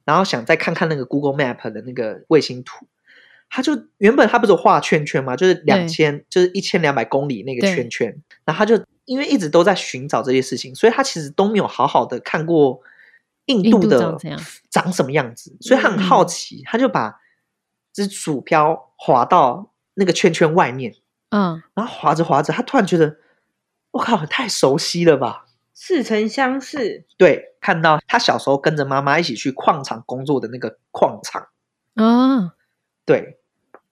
[0.05, 2.87] 然后想再看看那个 Google Map 的那个卫星图，
[3.49, 5.37] 他就原本他不是有画圈圈嘛？
[5.37, 8.09] 就是两千，就是一千两百公里那个圈圈，
[8.45, 12.81] 然后他就因为一直都在寻找这些事情，所以他其实都没有好好的看过
[13.47, 14.19] 印印度度的
[14.71, 16.29] 长什么样子，所以他很好嗯。
[16.29, 17.15] 奇，他就把
[17.93, 20.95] 只鼠标滑到那个圈圈外面，
[21.31, 21.63] 嗯。
[21.75, 23.17] 然后滑着滑着，他突然觉得，
[23.93, 25.47] 我靠，太熟悉了吧！
[25.73, 27.05] 似曾相识。
[27.17, 31.49] 对，看到他小时候跟着妈妈一起去矿场工作的那个矿场，
[31.95, 32.56] 啊
[33.07, 33.39] 对，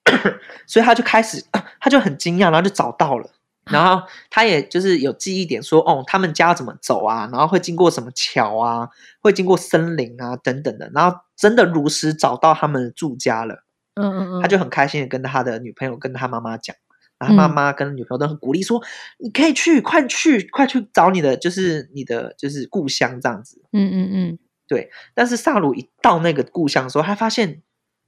[0.67, 1.43] 所以他就开始，
[1.81, 3.31] 他就很惊讶，然后就找到了，
[3.71, 8.91] 然后他也就是有记忆点说，哦，他们家怎么走啊，然后会经过什么桥啊，
[9.23, 16.77] 会经过森林啊等等的，然后真的如实找到他们的住家了，嗯嗯嗯，他就很开心的跟他的女朋友跟他妈妈讲。
[17.17, 17.55] 然后他妈嗯。
[17.55, 18.83] 妈跟女朋友都很鼓励说
[19.19, 24.91] ：“你可以去，快去，快去找你的，就是你的，就是故乡这样子。”嗯嗯嗯，对。
[25.15, 27.63] 但是萨鲁一到那个故乡的时候，他发现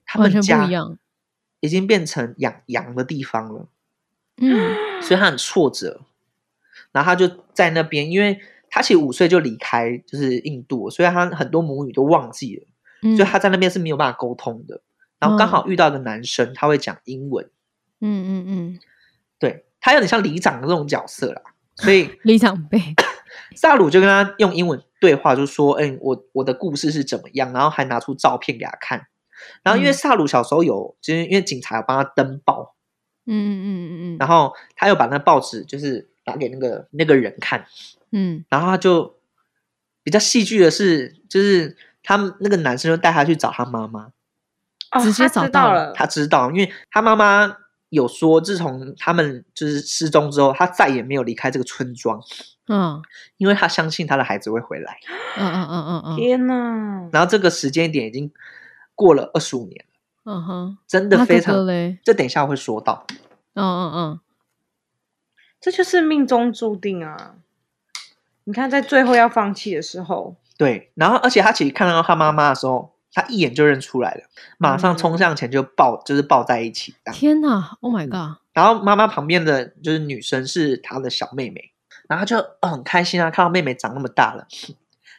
[0.07, 0.67] 他们家
[1.61, 3.69] 已经变成养羊的地方了，
[4.39, 6.03] 嗯所以他很挫折。
[6.93, 8.41] 然后他就在那边，因为
[8.71, 12.67] 他其实五岁就离开就是印度，所以他很多母语都忘记了，
[13.03, 14.81] 嗯，所以他在那边是没有办法沟通的。
[15.19, 17.45] 然后刚嗯好遇到一个男生，他会讲英文，
[18.01, 18.79] 嗯嗯嗯，
[19.39, 21.43] 对他有点像里长的这种角色啦，
[21.77, 22.81] 所以 李长辈，
[23.57, 29.07] 萨鲁就跟他用英文对话，就说：“哎、我我的故事是怎么样？”然后还拿出照片给他看。
[29.63, 32.75] 然后因为嗯萨鲁小时候有，就是因为警察有帮他登报，
[33.27, 37.67] 嗯嗯嗯嗯嗯然后他又把那报纸就是拿给那个那个人看，
[38.13, 39.17] 嗯然后他就
[40.03, 44.11] 比较戏剧的是，就是他们那个男生就带他去找他妈妈，
[44.93, 47.57] 哦直接他找到了知道了，他知道，因为他妈妈
[47.89, 52.21] 有说，自从他们就是失踪之后，他再也没有离开这个村庄，
[52.69, 53.03] 嗯
[53.37, 54.99] 因为他相信他的孩子会回来。
[55.39, 57.09] 嗯嗯嗯嗯嗯天哪！
[57.13, 58.33] 然后这个时间点已经
[58.97, 61.55] 过了二十五年了，嗯哼，真的非常。
[62.03, 63.07] 这等一下会说到。
[63.55, 64.21] 嗯嗯嗯，
[65.61, 67.37] 这就是命中注定啊！
[68.45, 74.25] 你看，在最后要放弃的时候，对，然后而且他其实看到他妈妈的时候，他一眼就认出来了，
[74.59, 76.95] 马上冲向前就抱，就是抱在一起。
[77.13, 81.73] 天哪，Oh my god，然后妈妈旁边的就是女生是他的小妹妹，
[82.09, 84.47] 然后她就、哦、很开心啊，看到妹妹长那么大了。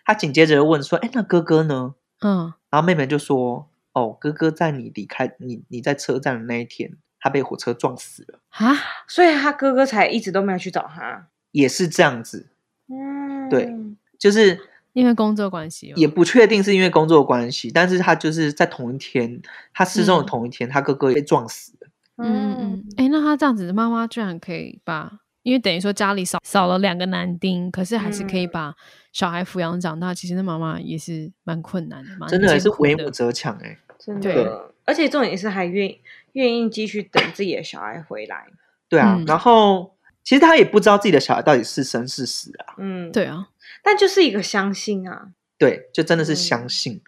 [0.06, 8.76] 他紧接着就问说：“哎，那哥哥呢嗯？”然后妹妹就说：“哦，哥哥在你离开你你在车站的那一天，他被火车撞死了，啊，
[9.08, 11.28] 所以他哥哥才一直都没有去找他。
[11.52, 12.48] 也是这样子，
[12.90, 13.74] 嗯，对
[14.20, 14.60] 就是
[14.94, 19.42] 因为工作关系哦，也不确定是因为工作关系，但是他就是在同一天，
[19.74, 21.88] 他失踪的嗯同一天，他哥哥被撞死了。
[22.18, 28.76] 嗯嗯嗯，哎，那他这样子，妈妈居然可以把，因为等于说家里少少了两个男丁，可是还是可以嗯把
[29.14, 30.14] 小孩抚养长大。
[30.14, 34.74] 其实那妈妈也是蛮困难的，蛮真的还是为母则强哎、真对的。
[34.84, 35.90] 而且重点是还愿
[36.34, 38.46] 愿意继续等自己的小孩回来。
[38.90, 43.48] 对啊，嗯然后其实他也不知道自己的小孩到底是生是死啊，嗯，对啊，
[43.82, 45.30] 但就是一个相信啊。
[45.58, 47.02] 对，就真的是嗯相信。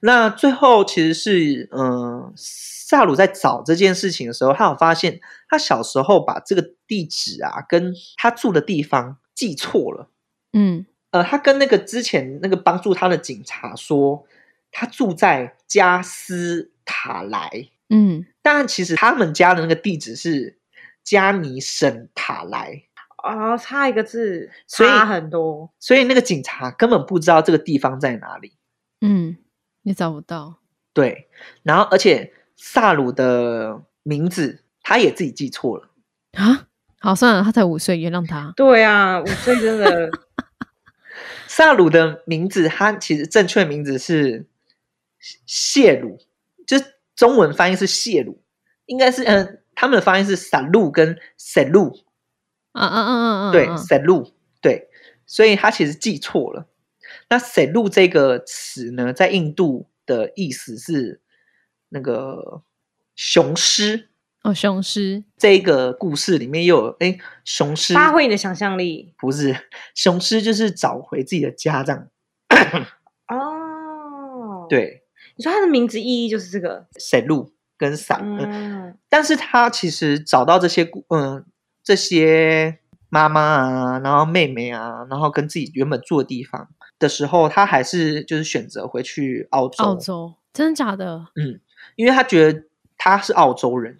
[0.00, 10.10] 那最后其实是，嗯、萨鲁在找这件事情的时候，他有发现他小时候把这个地址啊跟他住的地方记错了。
[10.52, 14.24] 嗯呃，他跟那个之前那个帮助他的警察说，
[14.70, 20.58] 他住在加斯塔莱，嗯但其实他们家的那个地址是
[21.02, 22.84] 加尼省塔莱，
[23.22, 25.70] 哦，差一个字，所以差很多。
[25.78, 28.52] 所以那个警察根本不知道这个地方在哪里。
[29.00, 29.36] 嗯，
[29.82, 30.60] 也找不到，
[30.92, 31.28] 对，
[31.62, 35.88] 然后而且萨鲁的名字他也自己记错了。
[36.32, 36.68] 啊，
[37.00, 38.52] 好算了，他才五岁，原谅他。
[38.56, 40.10] 对啊，五岁真的
[41.46, 44.46] 萨鲁的名字，他其实正确名字是
[45.46, 46.18] 谢鲁，
[46.66, 46.84] 就是
[47.16, 48.42] 中文翻译是谢鲁，
[48.86, 51.96] 应该是嗯、呃他们的发音是萨路跟塞路，
[52.72, 53.52] 啊啊啊啊啊！
[53.52, 54.88] 对，嗯塞路，对，
[55.26, 56.66] 所以他其实记错了。
[57.30, 61.20] 那塞路这个词呢，在印度的意思是
[61.88, 62.62] 那个
[63.14, 64.08] 雄狮。
[64.44, 72.08] 哦，雄狮，这一个故事里面又有哎，雄狮发挥你的想象力不是雄狮，就是找回自己的家这样。
[73.26, 75.02] 哦。，对，
[75.36, 81.44] 你说他的名字意义就是这个，塞路跟伞，嗯嗯，但是他其实找到这些故嗯
[81.88, 91.28] 这些妈妈啊，然后妹妹啊，然后跟自己原本住的地方的时候，他还是就是选择回去澳洲，澳洲，真的假的？
[91.36, 91.58] 嗯，
[91.96, 92.64] 因为他觉得
[92.98, 93.96] 他是澳洲人，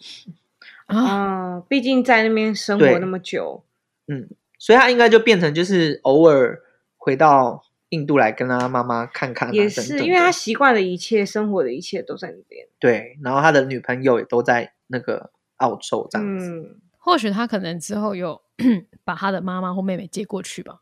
[0.84, 1.54] 啊？
[1.54, 3.64] 嗯，毕竟在那边生活那么久，
[4.06, 6.60] 嗯，所以他应该就变成就是偶尔
[6.98, 9.98] 回到印度来跟他妈妈看看、啊，也等等的。
[9.98, 12.66] 是因为他习惯的一切，生活的一切都在那边。
[12.78, 18.40] 对，然后他的女朋友也都在那个澳洲这样子，嗯，或许他可能之后有
[19.02, 20.80] 把他的妈妈或妹妹接过去吧。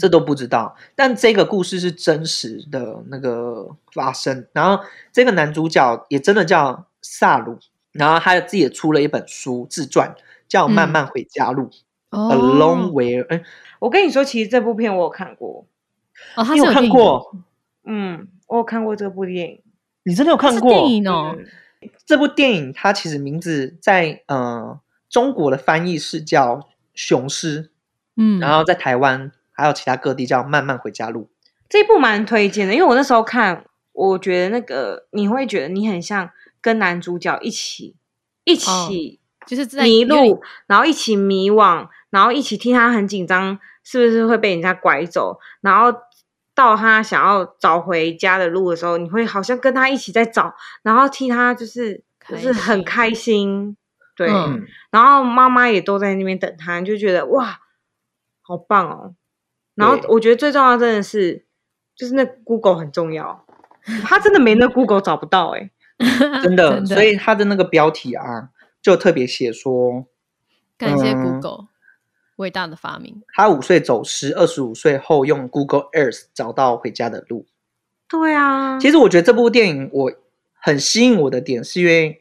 [0.00, 0.74] 这都不知道。
[0.96, 7.58] 但这个故事是真实的那个发生，然后这个男主角也真的叫萨鲁，
[7.92, 10.14] 然后他自己也出了一本书自传，
[10.48, 11.68] 叫《慢慢回家路》
[12.10, 13.22] 哦 a Long Way。
[13.22, 13.42] 哎，
[13.78, 15.66] 我跟你说，其实这部片我有看过，
[16.36, 17.36] 哦，他你有看过？
[17.84, 19.62] 嗯，我有看过这部电影。
[20.04, 21.36] 你真的有看是过电影哦。
[21.36, 21.46] 嗯
[22.06, 22.72] 这部电影？
[22.72, 24.78] 它其实名字在呃
[25.12, 26.56] 中国的翻译是叫
[26.94, 27.62] 《雄狮》，
[28.16, 31.24] 嗯，然后在台湾还有其他各地叫《慢慢回家路》。
[31.68, 36.30] 这一部蛮推荐的，因为我那时候看，我觉得那个你会觉得你很像
[36.62, 37.94] 跟男主角一起
[38.44, 45.38] 一起就是在迷路，然后一起迷惘，然后一起替他很紧张，是不是会被人家拐走？
[45.60, 45.94] 然后
[46.54, 53.76] 到他想要找回家的路的时候，你会好像跟他一起在找，然后替他就是就是很心开心，
[54.14, 54.28] 对。
[54.90, 57.60] 然后妈妈也都在那边等他，就觉得哇，
[58.42, 59.14] 好棒哦。
[59.74, 61.46] 然后我觉得最重要真的是，
[61.96, 63.46] 就是那 Google 很重要，
[64.04, 65.70] 他真的没那 Google 找不到 哎、
[66.42, 68.50] 真的，真的所以他的那个标题啊，
[68.82, 70.06] 就特别写说，
[70.76, 71.68] 感谢嗯 Google
[72.36, 73.22] 伟大的发明。
[73.34, 77.46] 他五岁走失，二十五岁后用 Google Earth 找到回家的路。
[78.08, 80.12] 对啊，其实我觉得这部电影我
[80.54, 82.20] 很吸引我的点，是因为，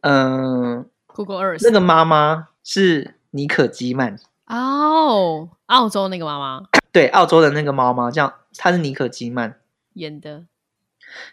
[0.00, 6.66] 嗯、Google Earth 那个妈妈是妮可基曼，哦，澳洲那个妈妈。
[6.92, 9.58] 对，澳洲的那个妈妈叫她是妮可基曼，
[9.94, 10.44] 演的，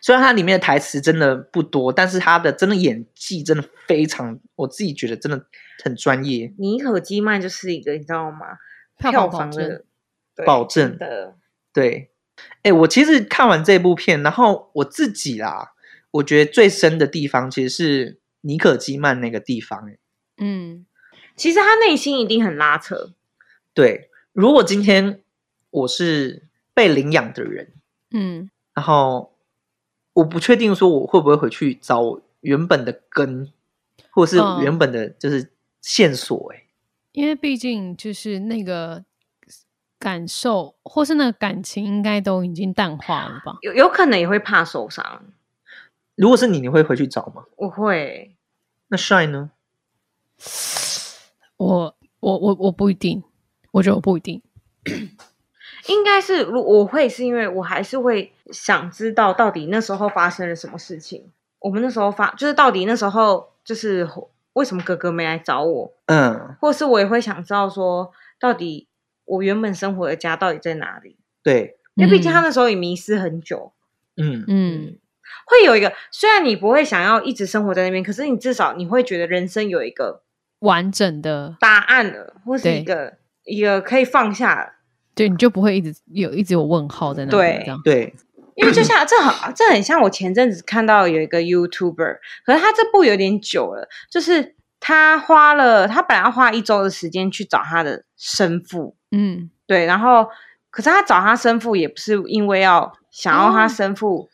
[0.01, 5.45] 虽然它里面的台词真的不多，但是她的真的演技真的非常，我自己觉得真的
[5.83, 6.53] 很专业。
[6.57, 8.57] 尼可基曼就是一个你知道吗？
[8.97, 9.83] 票房的
[10.45, 10.97] 保证。
[10.97, 11.35] 的，
[11.73, 12.11] 对，
[12.63, 15.73] 哎，我其实看完这部片，然后我自己啦，
[16.11, 19.85] 我觉得最深的地方其实是尼可基曼那个地方。
[19.87, 19.99] 诶
[20.37, 20.85] 嗯，
[21.35, 23.13] 其实他内心一定很拉扯。
[23.73, 25.21] 对，如果今天
[25.69, 27.73] 我是被领养的人，
[28.11, 29.33] 嗯，然后
[30.13, 33.51] 我不确定说我会不会回去找原本的根，
[34.11, 36.53] 或是嗯原本的就是线索。
[36.53, 36.63] 哎、
[37.11, 39.03] 因为毕竟就是那个
[39.99, 43.57] 感受或是那个感情，应该都已经淡化了吧？
[43.61, 45.33] 有有可能也会怕受伤，
[46.19, 47.45] 如果是你，你会回去找吗？
[47.55, 48.35] 我会。
[48.89, 49.51] 那帅呢？
[51.55, 53.23] 我我我我不一定，
[53.71, 54.41] 我觉得我不一定。
[55.87, 61.31] 应该是，如我会是因为我还是会想知道到底那时候发生了什么事情。
[61.59, 64.05] 我们那时候发就是到底那时候就是
[64.53, 68.89] 为什么哥哥没来找我，嗯，或是我也会想知道说到底
[69.23, 71.15] 我原本生活的家到底在哪里？
[71.41, 73.71] 对，因为毕竟他嗯那时候也迷失很久，
[74.17, 74.97] 嗯嗯
[75.45, 80.23] 会有一个虽然你不会想要一直生活在那边，可是你至少你会觉得人生有一个
[80.59, 83.13] 完整的，答案了，或是一个
[83.45, 84.73] 一个可以放下了。
[85.15, 87.37] 对，你就不会一直有一直有问号在那里。
[87.37, 87.81] 对这样。
[87.83, 88.13] 对，
[88.55, 100.27] 因为就像这很这很像我前阵子看到有一个 YouTuber，可是他这部有点久了，就是他花了他本来要花一周的时间去找他的生父，嗯对，然后
[100.69, 104.29] 可是他找他生父也不是因为要想要他哦生父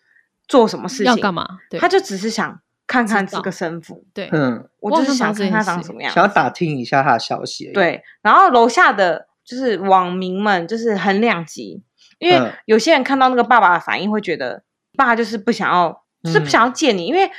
[0.47, 1.45] 做什么事情，要干嘛？
[1.69, 11.81] 对，他就只是想看看这个生父，对，嗯，我就是想看他长什么样想要打听一下他的消息。，对，然后楼下的就是网民们就是很两极，
[12.19, 14.63] 因为嗯有些人看到那个爸爸的反应会觉得
[14.97, 17.29] 爸就是不想要，就是不嗯想要见你，因为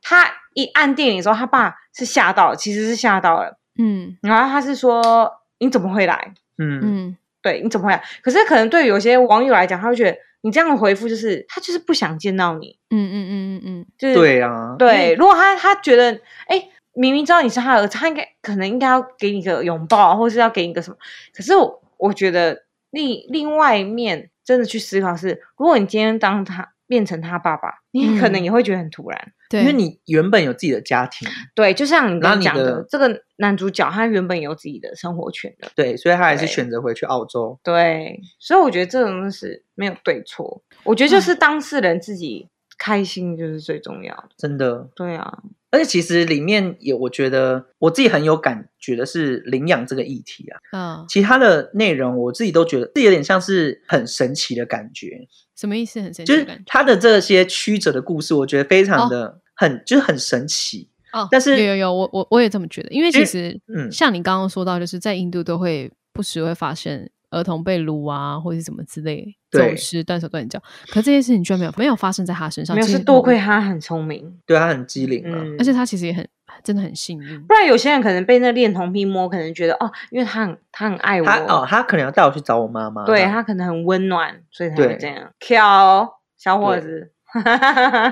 [0.00, 6.32] 他一按电铃的时候，他爸是吓到了，其实是吓到了，嗯然后他是说你怎么会来？
[6.56, 8.02] 嗯嗯对，你怎么会来？
[8.22, 20.96] 可是可能对有些网友来讲，他会觉得你这样的回复就是他就是不想见到你，嗯嗯嗯嗯嗯就是对啊，对，如果他他觉得，哎，明明知道你是他儿子，他应该可能应该要给你个拥抱，或是要给你个什么。
[21.34, 29.32] 可是我我觉得另另外一面真的去思考是，如果你今天当他变成他爸爸，你可能嗯也会觉得很突然。
[29.50, 37.58] 对，因为你原本有自己的家庭，对，就像你刚刚讲的，的这个男主角他原本有自己的生活圈的，对，所以他还是对选择回去澳洲。
[37.64, 44.28] 对，所以我觉得这种东西没有对错，我觉得就是当事人自己开心就是最重要的。
[44.38, 45.42] 真的，对啊，
[45.74, 50.60] 而且其实里面有，我觉得我自己很有感觉的是领养这个议题啊。
[50.72, 56.00] 嗯，其他的内容我自己都觉得，这有点像是很神奇的感觉，什么意思？
[56.00, 56.46] 很神奇就是。
[56.64, 60.88] 他的这些曲折的故事，我觉得非常的、很就是很神奇。
[61.12, 76.26] 哦，但是有有有，我我我也这么觉得，因为其实，嗯像你刚刚说到，就是在印度都会不时会发生儿童被掳啊，或者是什么之类走失、断手断脚，可这些事情居然没有没有发生在他身上，没有是多亏，他很聪明，对他很机灵啊，嗯，而且他其实也很
[76.62, 77.40] 真的很幸运。
[77.46, 84.96] 不然有些人可能被那恋童癖摸，可能觉得哦，因为他很他很爱我，他哦，他可能要带我去找我妈妈，对他可能很温暖，所以才会对。
[84.98, 85.30] 这样。
[85.40, 87.10] 挑小伙子，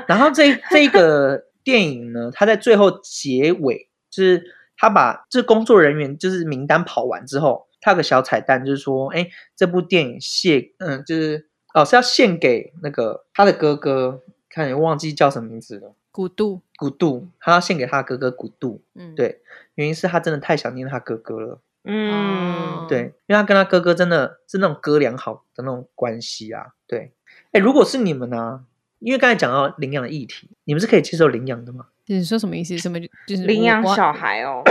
[0.06, 4.42] 然后这 这个电影呢，他在最后结尾，就是
[4.76, 19.42] 他把这工作人员就是名单跑完之后，他有个小彩蛋，就是说，哎，这部电影献，嗯，就是哦是要献给那个他的哥哥，看你忘记叫什么名字了，古杜，古杜，他要献给他的哥哥古杜，嗯，对，
[19.74, 22.12] 原因是他真的太想念他哥哥了，嗯。
[22.12, 27.12] 哦，对，因为他跟他哥哥真的是那种哥俩好的那种关系啊，对，
[27.52, 28.64] 哎，如果是你们呢、
[28.98, 31.86] 因为刚才讲到领养的议题，你们是可以接受领养的吗？
[32.06, 32.76] 你说什么意思？
[32.78, 34.62] 什么就是领养小孩哦，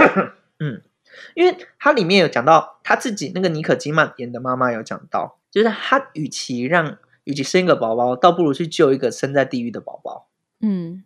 [1.33, 10.27] 因为它里面有讲到他自己那个妮可基曼演的妈妈有讲到，就是他与其让与其生一个宝宝，倒不如去救一个生在地狱的宝宝。
[10.61, 11.03] 嗯，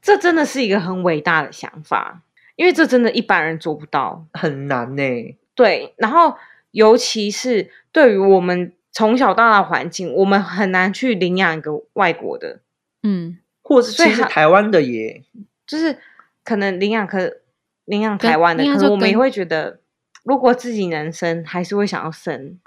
[0.00, 2.22] 这真的是一个很伟大的想法，
[2.56, 4.26] 因为这真的一般人做不到。
[4.32, 6.36] 很难呢、对，然后
[6.70, 12.60] 尤其是对于我们从小到大的环境，我们很难去领养一个外国的，
[13.02, 15.22] 嗯，或是其实台湾的也
[15.66, 15.98] 就是
[16.42, 17.39] 可能领养可
[17.90, 19.80] 领养台湾的，可能我们也会觉得，
[20.22, 22.58] 如果自己能生，还是会想要生。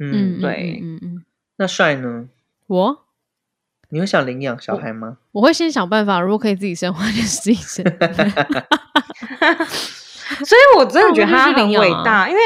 [0.00, 1.24] 嗯，嗯，对嗯嗯嗯，
[1.56, 2.28] 那帅呢？
[2.66, 3.04] 我
[3.90, 5.18] 你会想领养小孩吗？
[5.32, 7.84] 我会先想办法，如果可以自己生的话，就自己生。
[10.44, 12.40] 所以我真的觉得他很伟大，因为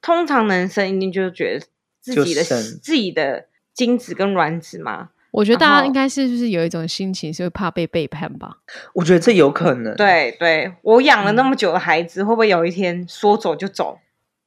[0.00, 1.66] 通常男生一定就觉得
[2.00, 8.58] 自己的自己的精子跟卵子嘛，我觉得大家应该是就是有一种心情是会怕被背叛吧。
[8.92, 13.98] 我觉得这有可能。，对对，我养了那么久的孩子，会不会有一天说走就走？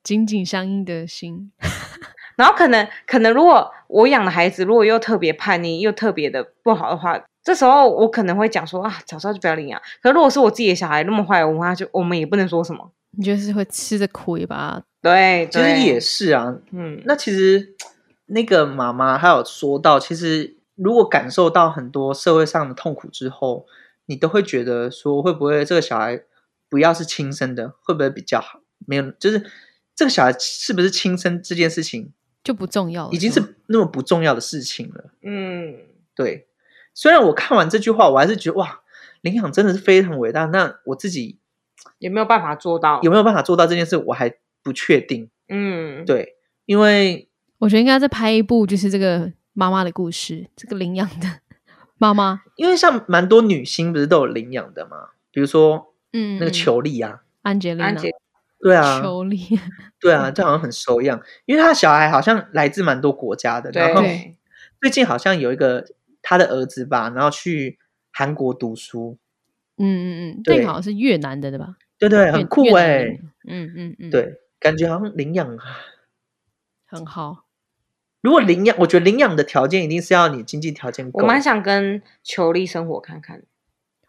[0.02, 1.52] 紧紧相依的心，
[2.38, 9.82] 然后可能可能，如果我养的孩子如果又特别叛逆，又特别的不好的话，这时候我可能会讲说啊，早知道就不要领养。
[10.02, 12.90] 可如果是我自己的小孩那么坏，我妈就我们也不能说什么。
[13.18, 16.56] 你就是会吃着苦也把它对，其实也是啊。
[16.72, 17.74] 嗯，那其实
[18.28, 23.66] 那个妈妈她有说到，其实如果感受到很多社会上的痛苦之后，
[24.06, 26.24] 你都会觉得说，会不会这个小孩
[26.70, 28.62] 不要是亲生的，会不会比较好？
[28.86, 29.44] 没有，就是
[29.96, 32.14] 这个小孩是不是亲生这件事情，
[32.44, 35.12] 就不重要了，已经是那么不重要的事情了。
[35.24, 35.76] 嗯，
[36.16, 36.48] 对，
[36.94, 38.82] 虽然我看完这句话，我还是觉得哇，
[39.22, 40.46] 领养真的是非常伟大。
[40.46, 41.40] 那我自己
[41.98, 43.02] 有没有办法做到？
[43.02, 45.30] 有没有办法做到这件事，我还不确定。
[45.50, 51.40] 嗯，对，因为我觉得应该再拍一部，就是这个妈妈的故事，这个领养的
[51.98, 56.54] 妈妈，因为像蛮多女星不是都有领养的嘛，比如说嗯，那个嗯。
[56.54, 57.92] 裘丽啊，安吉丽娜
[58.60, 59.60] 对啊，裘丽，
[60.00, 64.04] 对啊，这好像很熟一样，因为她的小孩好像来自蛮多国家的，然后，
[64.80, 65.84] 最近好像有一个
[66.22, 67.80] 她的儿子吧，然后去
[68.14, 69.18] 韩国读书，
[69.78, 70.58] 嗯嗯嗯，对。
[70.58, 71.78] 那个好像是越南的对吧？
[71.98, 73.06] 对对，很酷哎、
[73.48, 75.58] 嗯嗯嗯，，对，感觉好像领养，
[76.86, 77.47] 很好。
[78.28, 83.42] 如果领养，我觉得领养的条件一定是要你经济条件够，我蛮想跟裘力生活看看。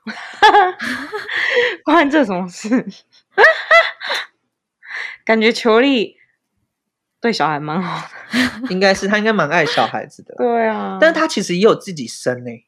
[1.84, 2.84] 关这什么事？
[5.24, 6.16] 感觉裘丽
[7.20, 8.68] 对小孩蛮好的。
[8.70, 12.64] 应该是他应该蛮爱小孩子的，对啊但是他其实也有自己生欸呢、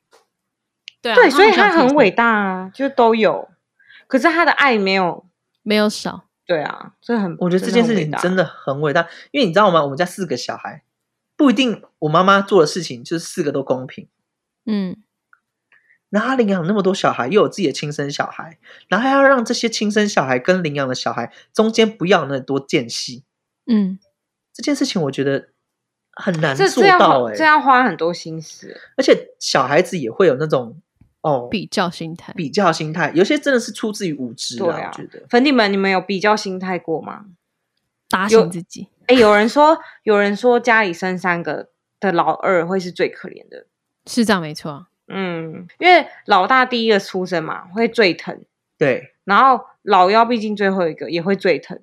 [1.03, 3.49] 对啊，对，所以他很伟大啊，就都有。
[4.07, 5.27] 可是他的爱没有，
[5.65, 6.27] 没有少。
[6.47, 9.83] 对啊，这很，我觉得这件事情真的的很伟大，因为你知道吗？
[9.83, 10.85] 我们家四个小孩，
[11.41, 14.07] 不一定我妈妈做的事情就是四个都公平。
[14.67, 15.03] 嗯，
[16.11, 23.25] 然后他领养那么多小孩，又有自己的亲生小孩，然后还要让这些亲生小孩跟领养的小孩中间不要有那多间隙，
[23.65, 23.99] 嗯，
[24.53, 25.49] 这件事情我觉得
[26.13, 28.79] 很难做到哎、这要花很多心思。
[28.99, 30.79] 而且小孩子也会有那种
[31.23, 32.35] 哦比较心态。
[32.35, 37.25] 比较心态，有些真的是出自于无知对啊我觉得粉底们，你们有比较心态过吗？
[38.11, 38.89] 打醒自己。
[39.11, 43.67] 哎，有人说，有人说家里生三个的老二会是最可怜的。
[44.07, 48.45] 是这样没错啊，嗯，因为老大第一个出生嘛，会最疼，
[48.79, 51.77] 对，然后老幺毕竟最后一个也会最疼，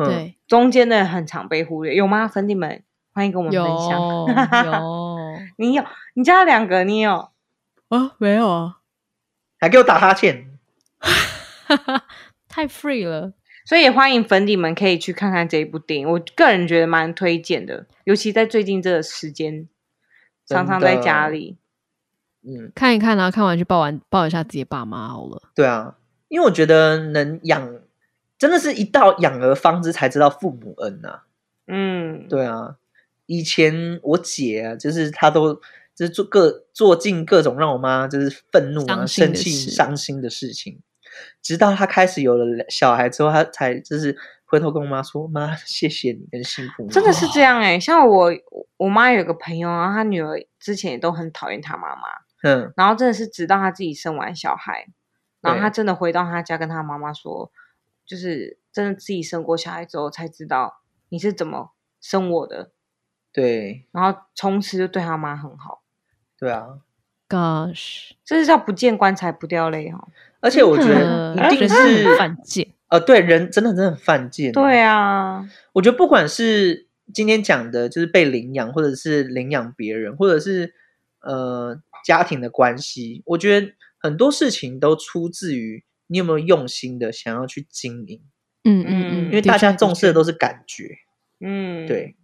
[0.00, 2.26] 嗯，对，中间的很常被忽略，有吗？
[2.26, 2.82] 粉底们，
[3.14, 4.00] 欢迎跟我们分享。
[4.66, 7.30] 有你有，你家两个，你有，
[7.90, 8.78] 啊，没有啊，
[9.60, 10.50] 还给我打哈欠，
[12.48, 13.34] 太 free 了。
[13.64, 19.68] 所以也欢迎粉底们可以去看看这一部电影，我个人觉得蛮推荐的，尤其在最近这个时间，
[20.46, 21.56] 常常在家里。
[22.44, 25.40] 嗯，看一看，然后看完去抱完抱一下自己爸妈好了。
[25.54, 25.96] 对啊，
[26.26, 27.78] 因为我觉得能养，
[28.36, 31.20] 真的是一到养儿方知才知道父母恩呐、
[31.68, 32.76] 嗯，对啊，
[33.26, 35.54] 以前我姐啊，就是她都
[35.94, 40.80] 就是做各做尽各种让我妈就是愤怒啊、生气、伤心的事情，
[41.42, 48.30] 直到他开始有了小孩之后，他才就是回头跟我妈说：“妈，谢谢你，很辛苦。”真的是这样哎、像我
[48.76, 52.02] 我妈有个朋友啊，她女儿之前也都很讨厌她妈妈，
[52.42, 54.86] 嗯，然后真的是直到她自己生完小孩，
[55.40, 57.50] 然后她真的回到她家跟她妈妈说，
[58.06, 62.72] 就是真的自己生过小孩之后才知道你是怎么生我的，
[63.32, 63.88] 对。
[63.92, 65.82] 然后从此就对她妈很好，
[66.38, 66.80] 对啊，
[67.32, 70.06] Gosh，这是叫不见棺材不掉泪哈。
[70.40, 72.68] 而且我觉得呃一定是犯贱。
[72.88, 74.52] 呃，对人真的真的很犯贱。
[74.52, 80.74] 对啊，我觉得不管是今天讲的，就是被领养，或者是领养别人，或者是
[81.22, 88.20] 呃家庭的关系，我觉得很多事情都出自于你有没有用心的想要去经营，
[88.64, 90.98] 嗯嗯嗯，因为大家重视的都都是感觉。
[91.40, 92.14] 嗯，对，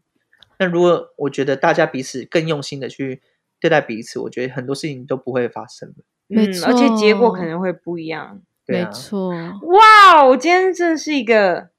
[0.59, 3.22] 那如果我觉得大家彼此更用心的去
[3.61, 5.92] 对待彼此，我觉得很多事情都不会发生
[6.28, 8.40] 嗯，而且结果可能会不一样。
[8.66, 11.70] 没对啊，错，哇，我今天真的是一个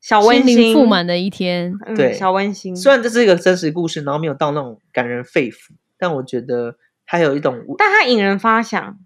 [0.00, 1.74] 小温馨灵富满的一天。
[1.86, 2.76] 嗯对小温馨。
[2.76, 6.76] 虽然这是一个真实故事，然后没有到那种感人肺腑，但我觉得
[7.06, 8.98] 它有一种但它引人发想。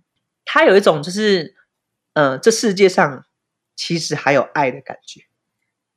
[0.51, 1.55] 它有一种就是，
[2.15, 3.25] 呃，这世界上
[3.77, 5.21] 其实还有爱的感觉，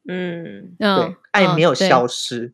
[0.08, 2.54] 嗯对嗯，，爱没有消失，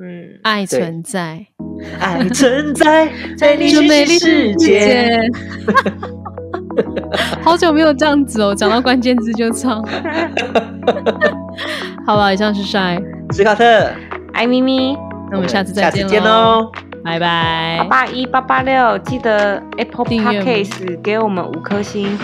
[0.00, 1.44] 嗯，爱存在，
[2.00, 5.20] 爱存在 在你这美美丽丽世世界。
[7.42, 9.84] 好久没有这样子哦，讲到关键字就唱。
[12.06, 12.98] 好了，以上是晒，
[13.34, 13.94] 史卡特，嗯
[14.32, 14.96] 爱咪咪。
[15.30, 16.70] 那我们下次再下次见见喽。
[17.04, 17.84] 拜拜八。
[17.84, 22.18] 八一八八六，记得 Apple Podcast 给我们五颗星，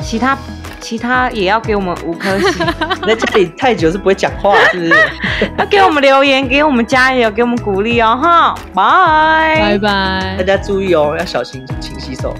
[0.00, 0.36] 其他
[0.82, 2.66] 其他也要给我们五颗星，
[3.06, 4.94] 你 在家里太久是不会讲话，是不是？
[5.56, 10.36] 要给我们留言，给我们加油，给我们鼓励哦，哈，拜拜拜拜。
[10.38, 12.34] 大家注意哦，要小心勤洗手。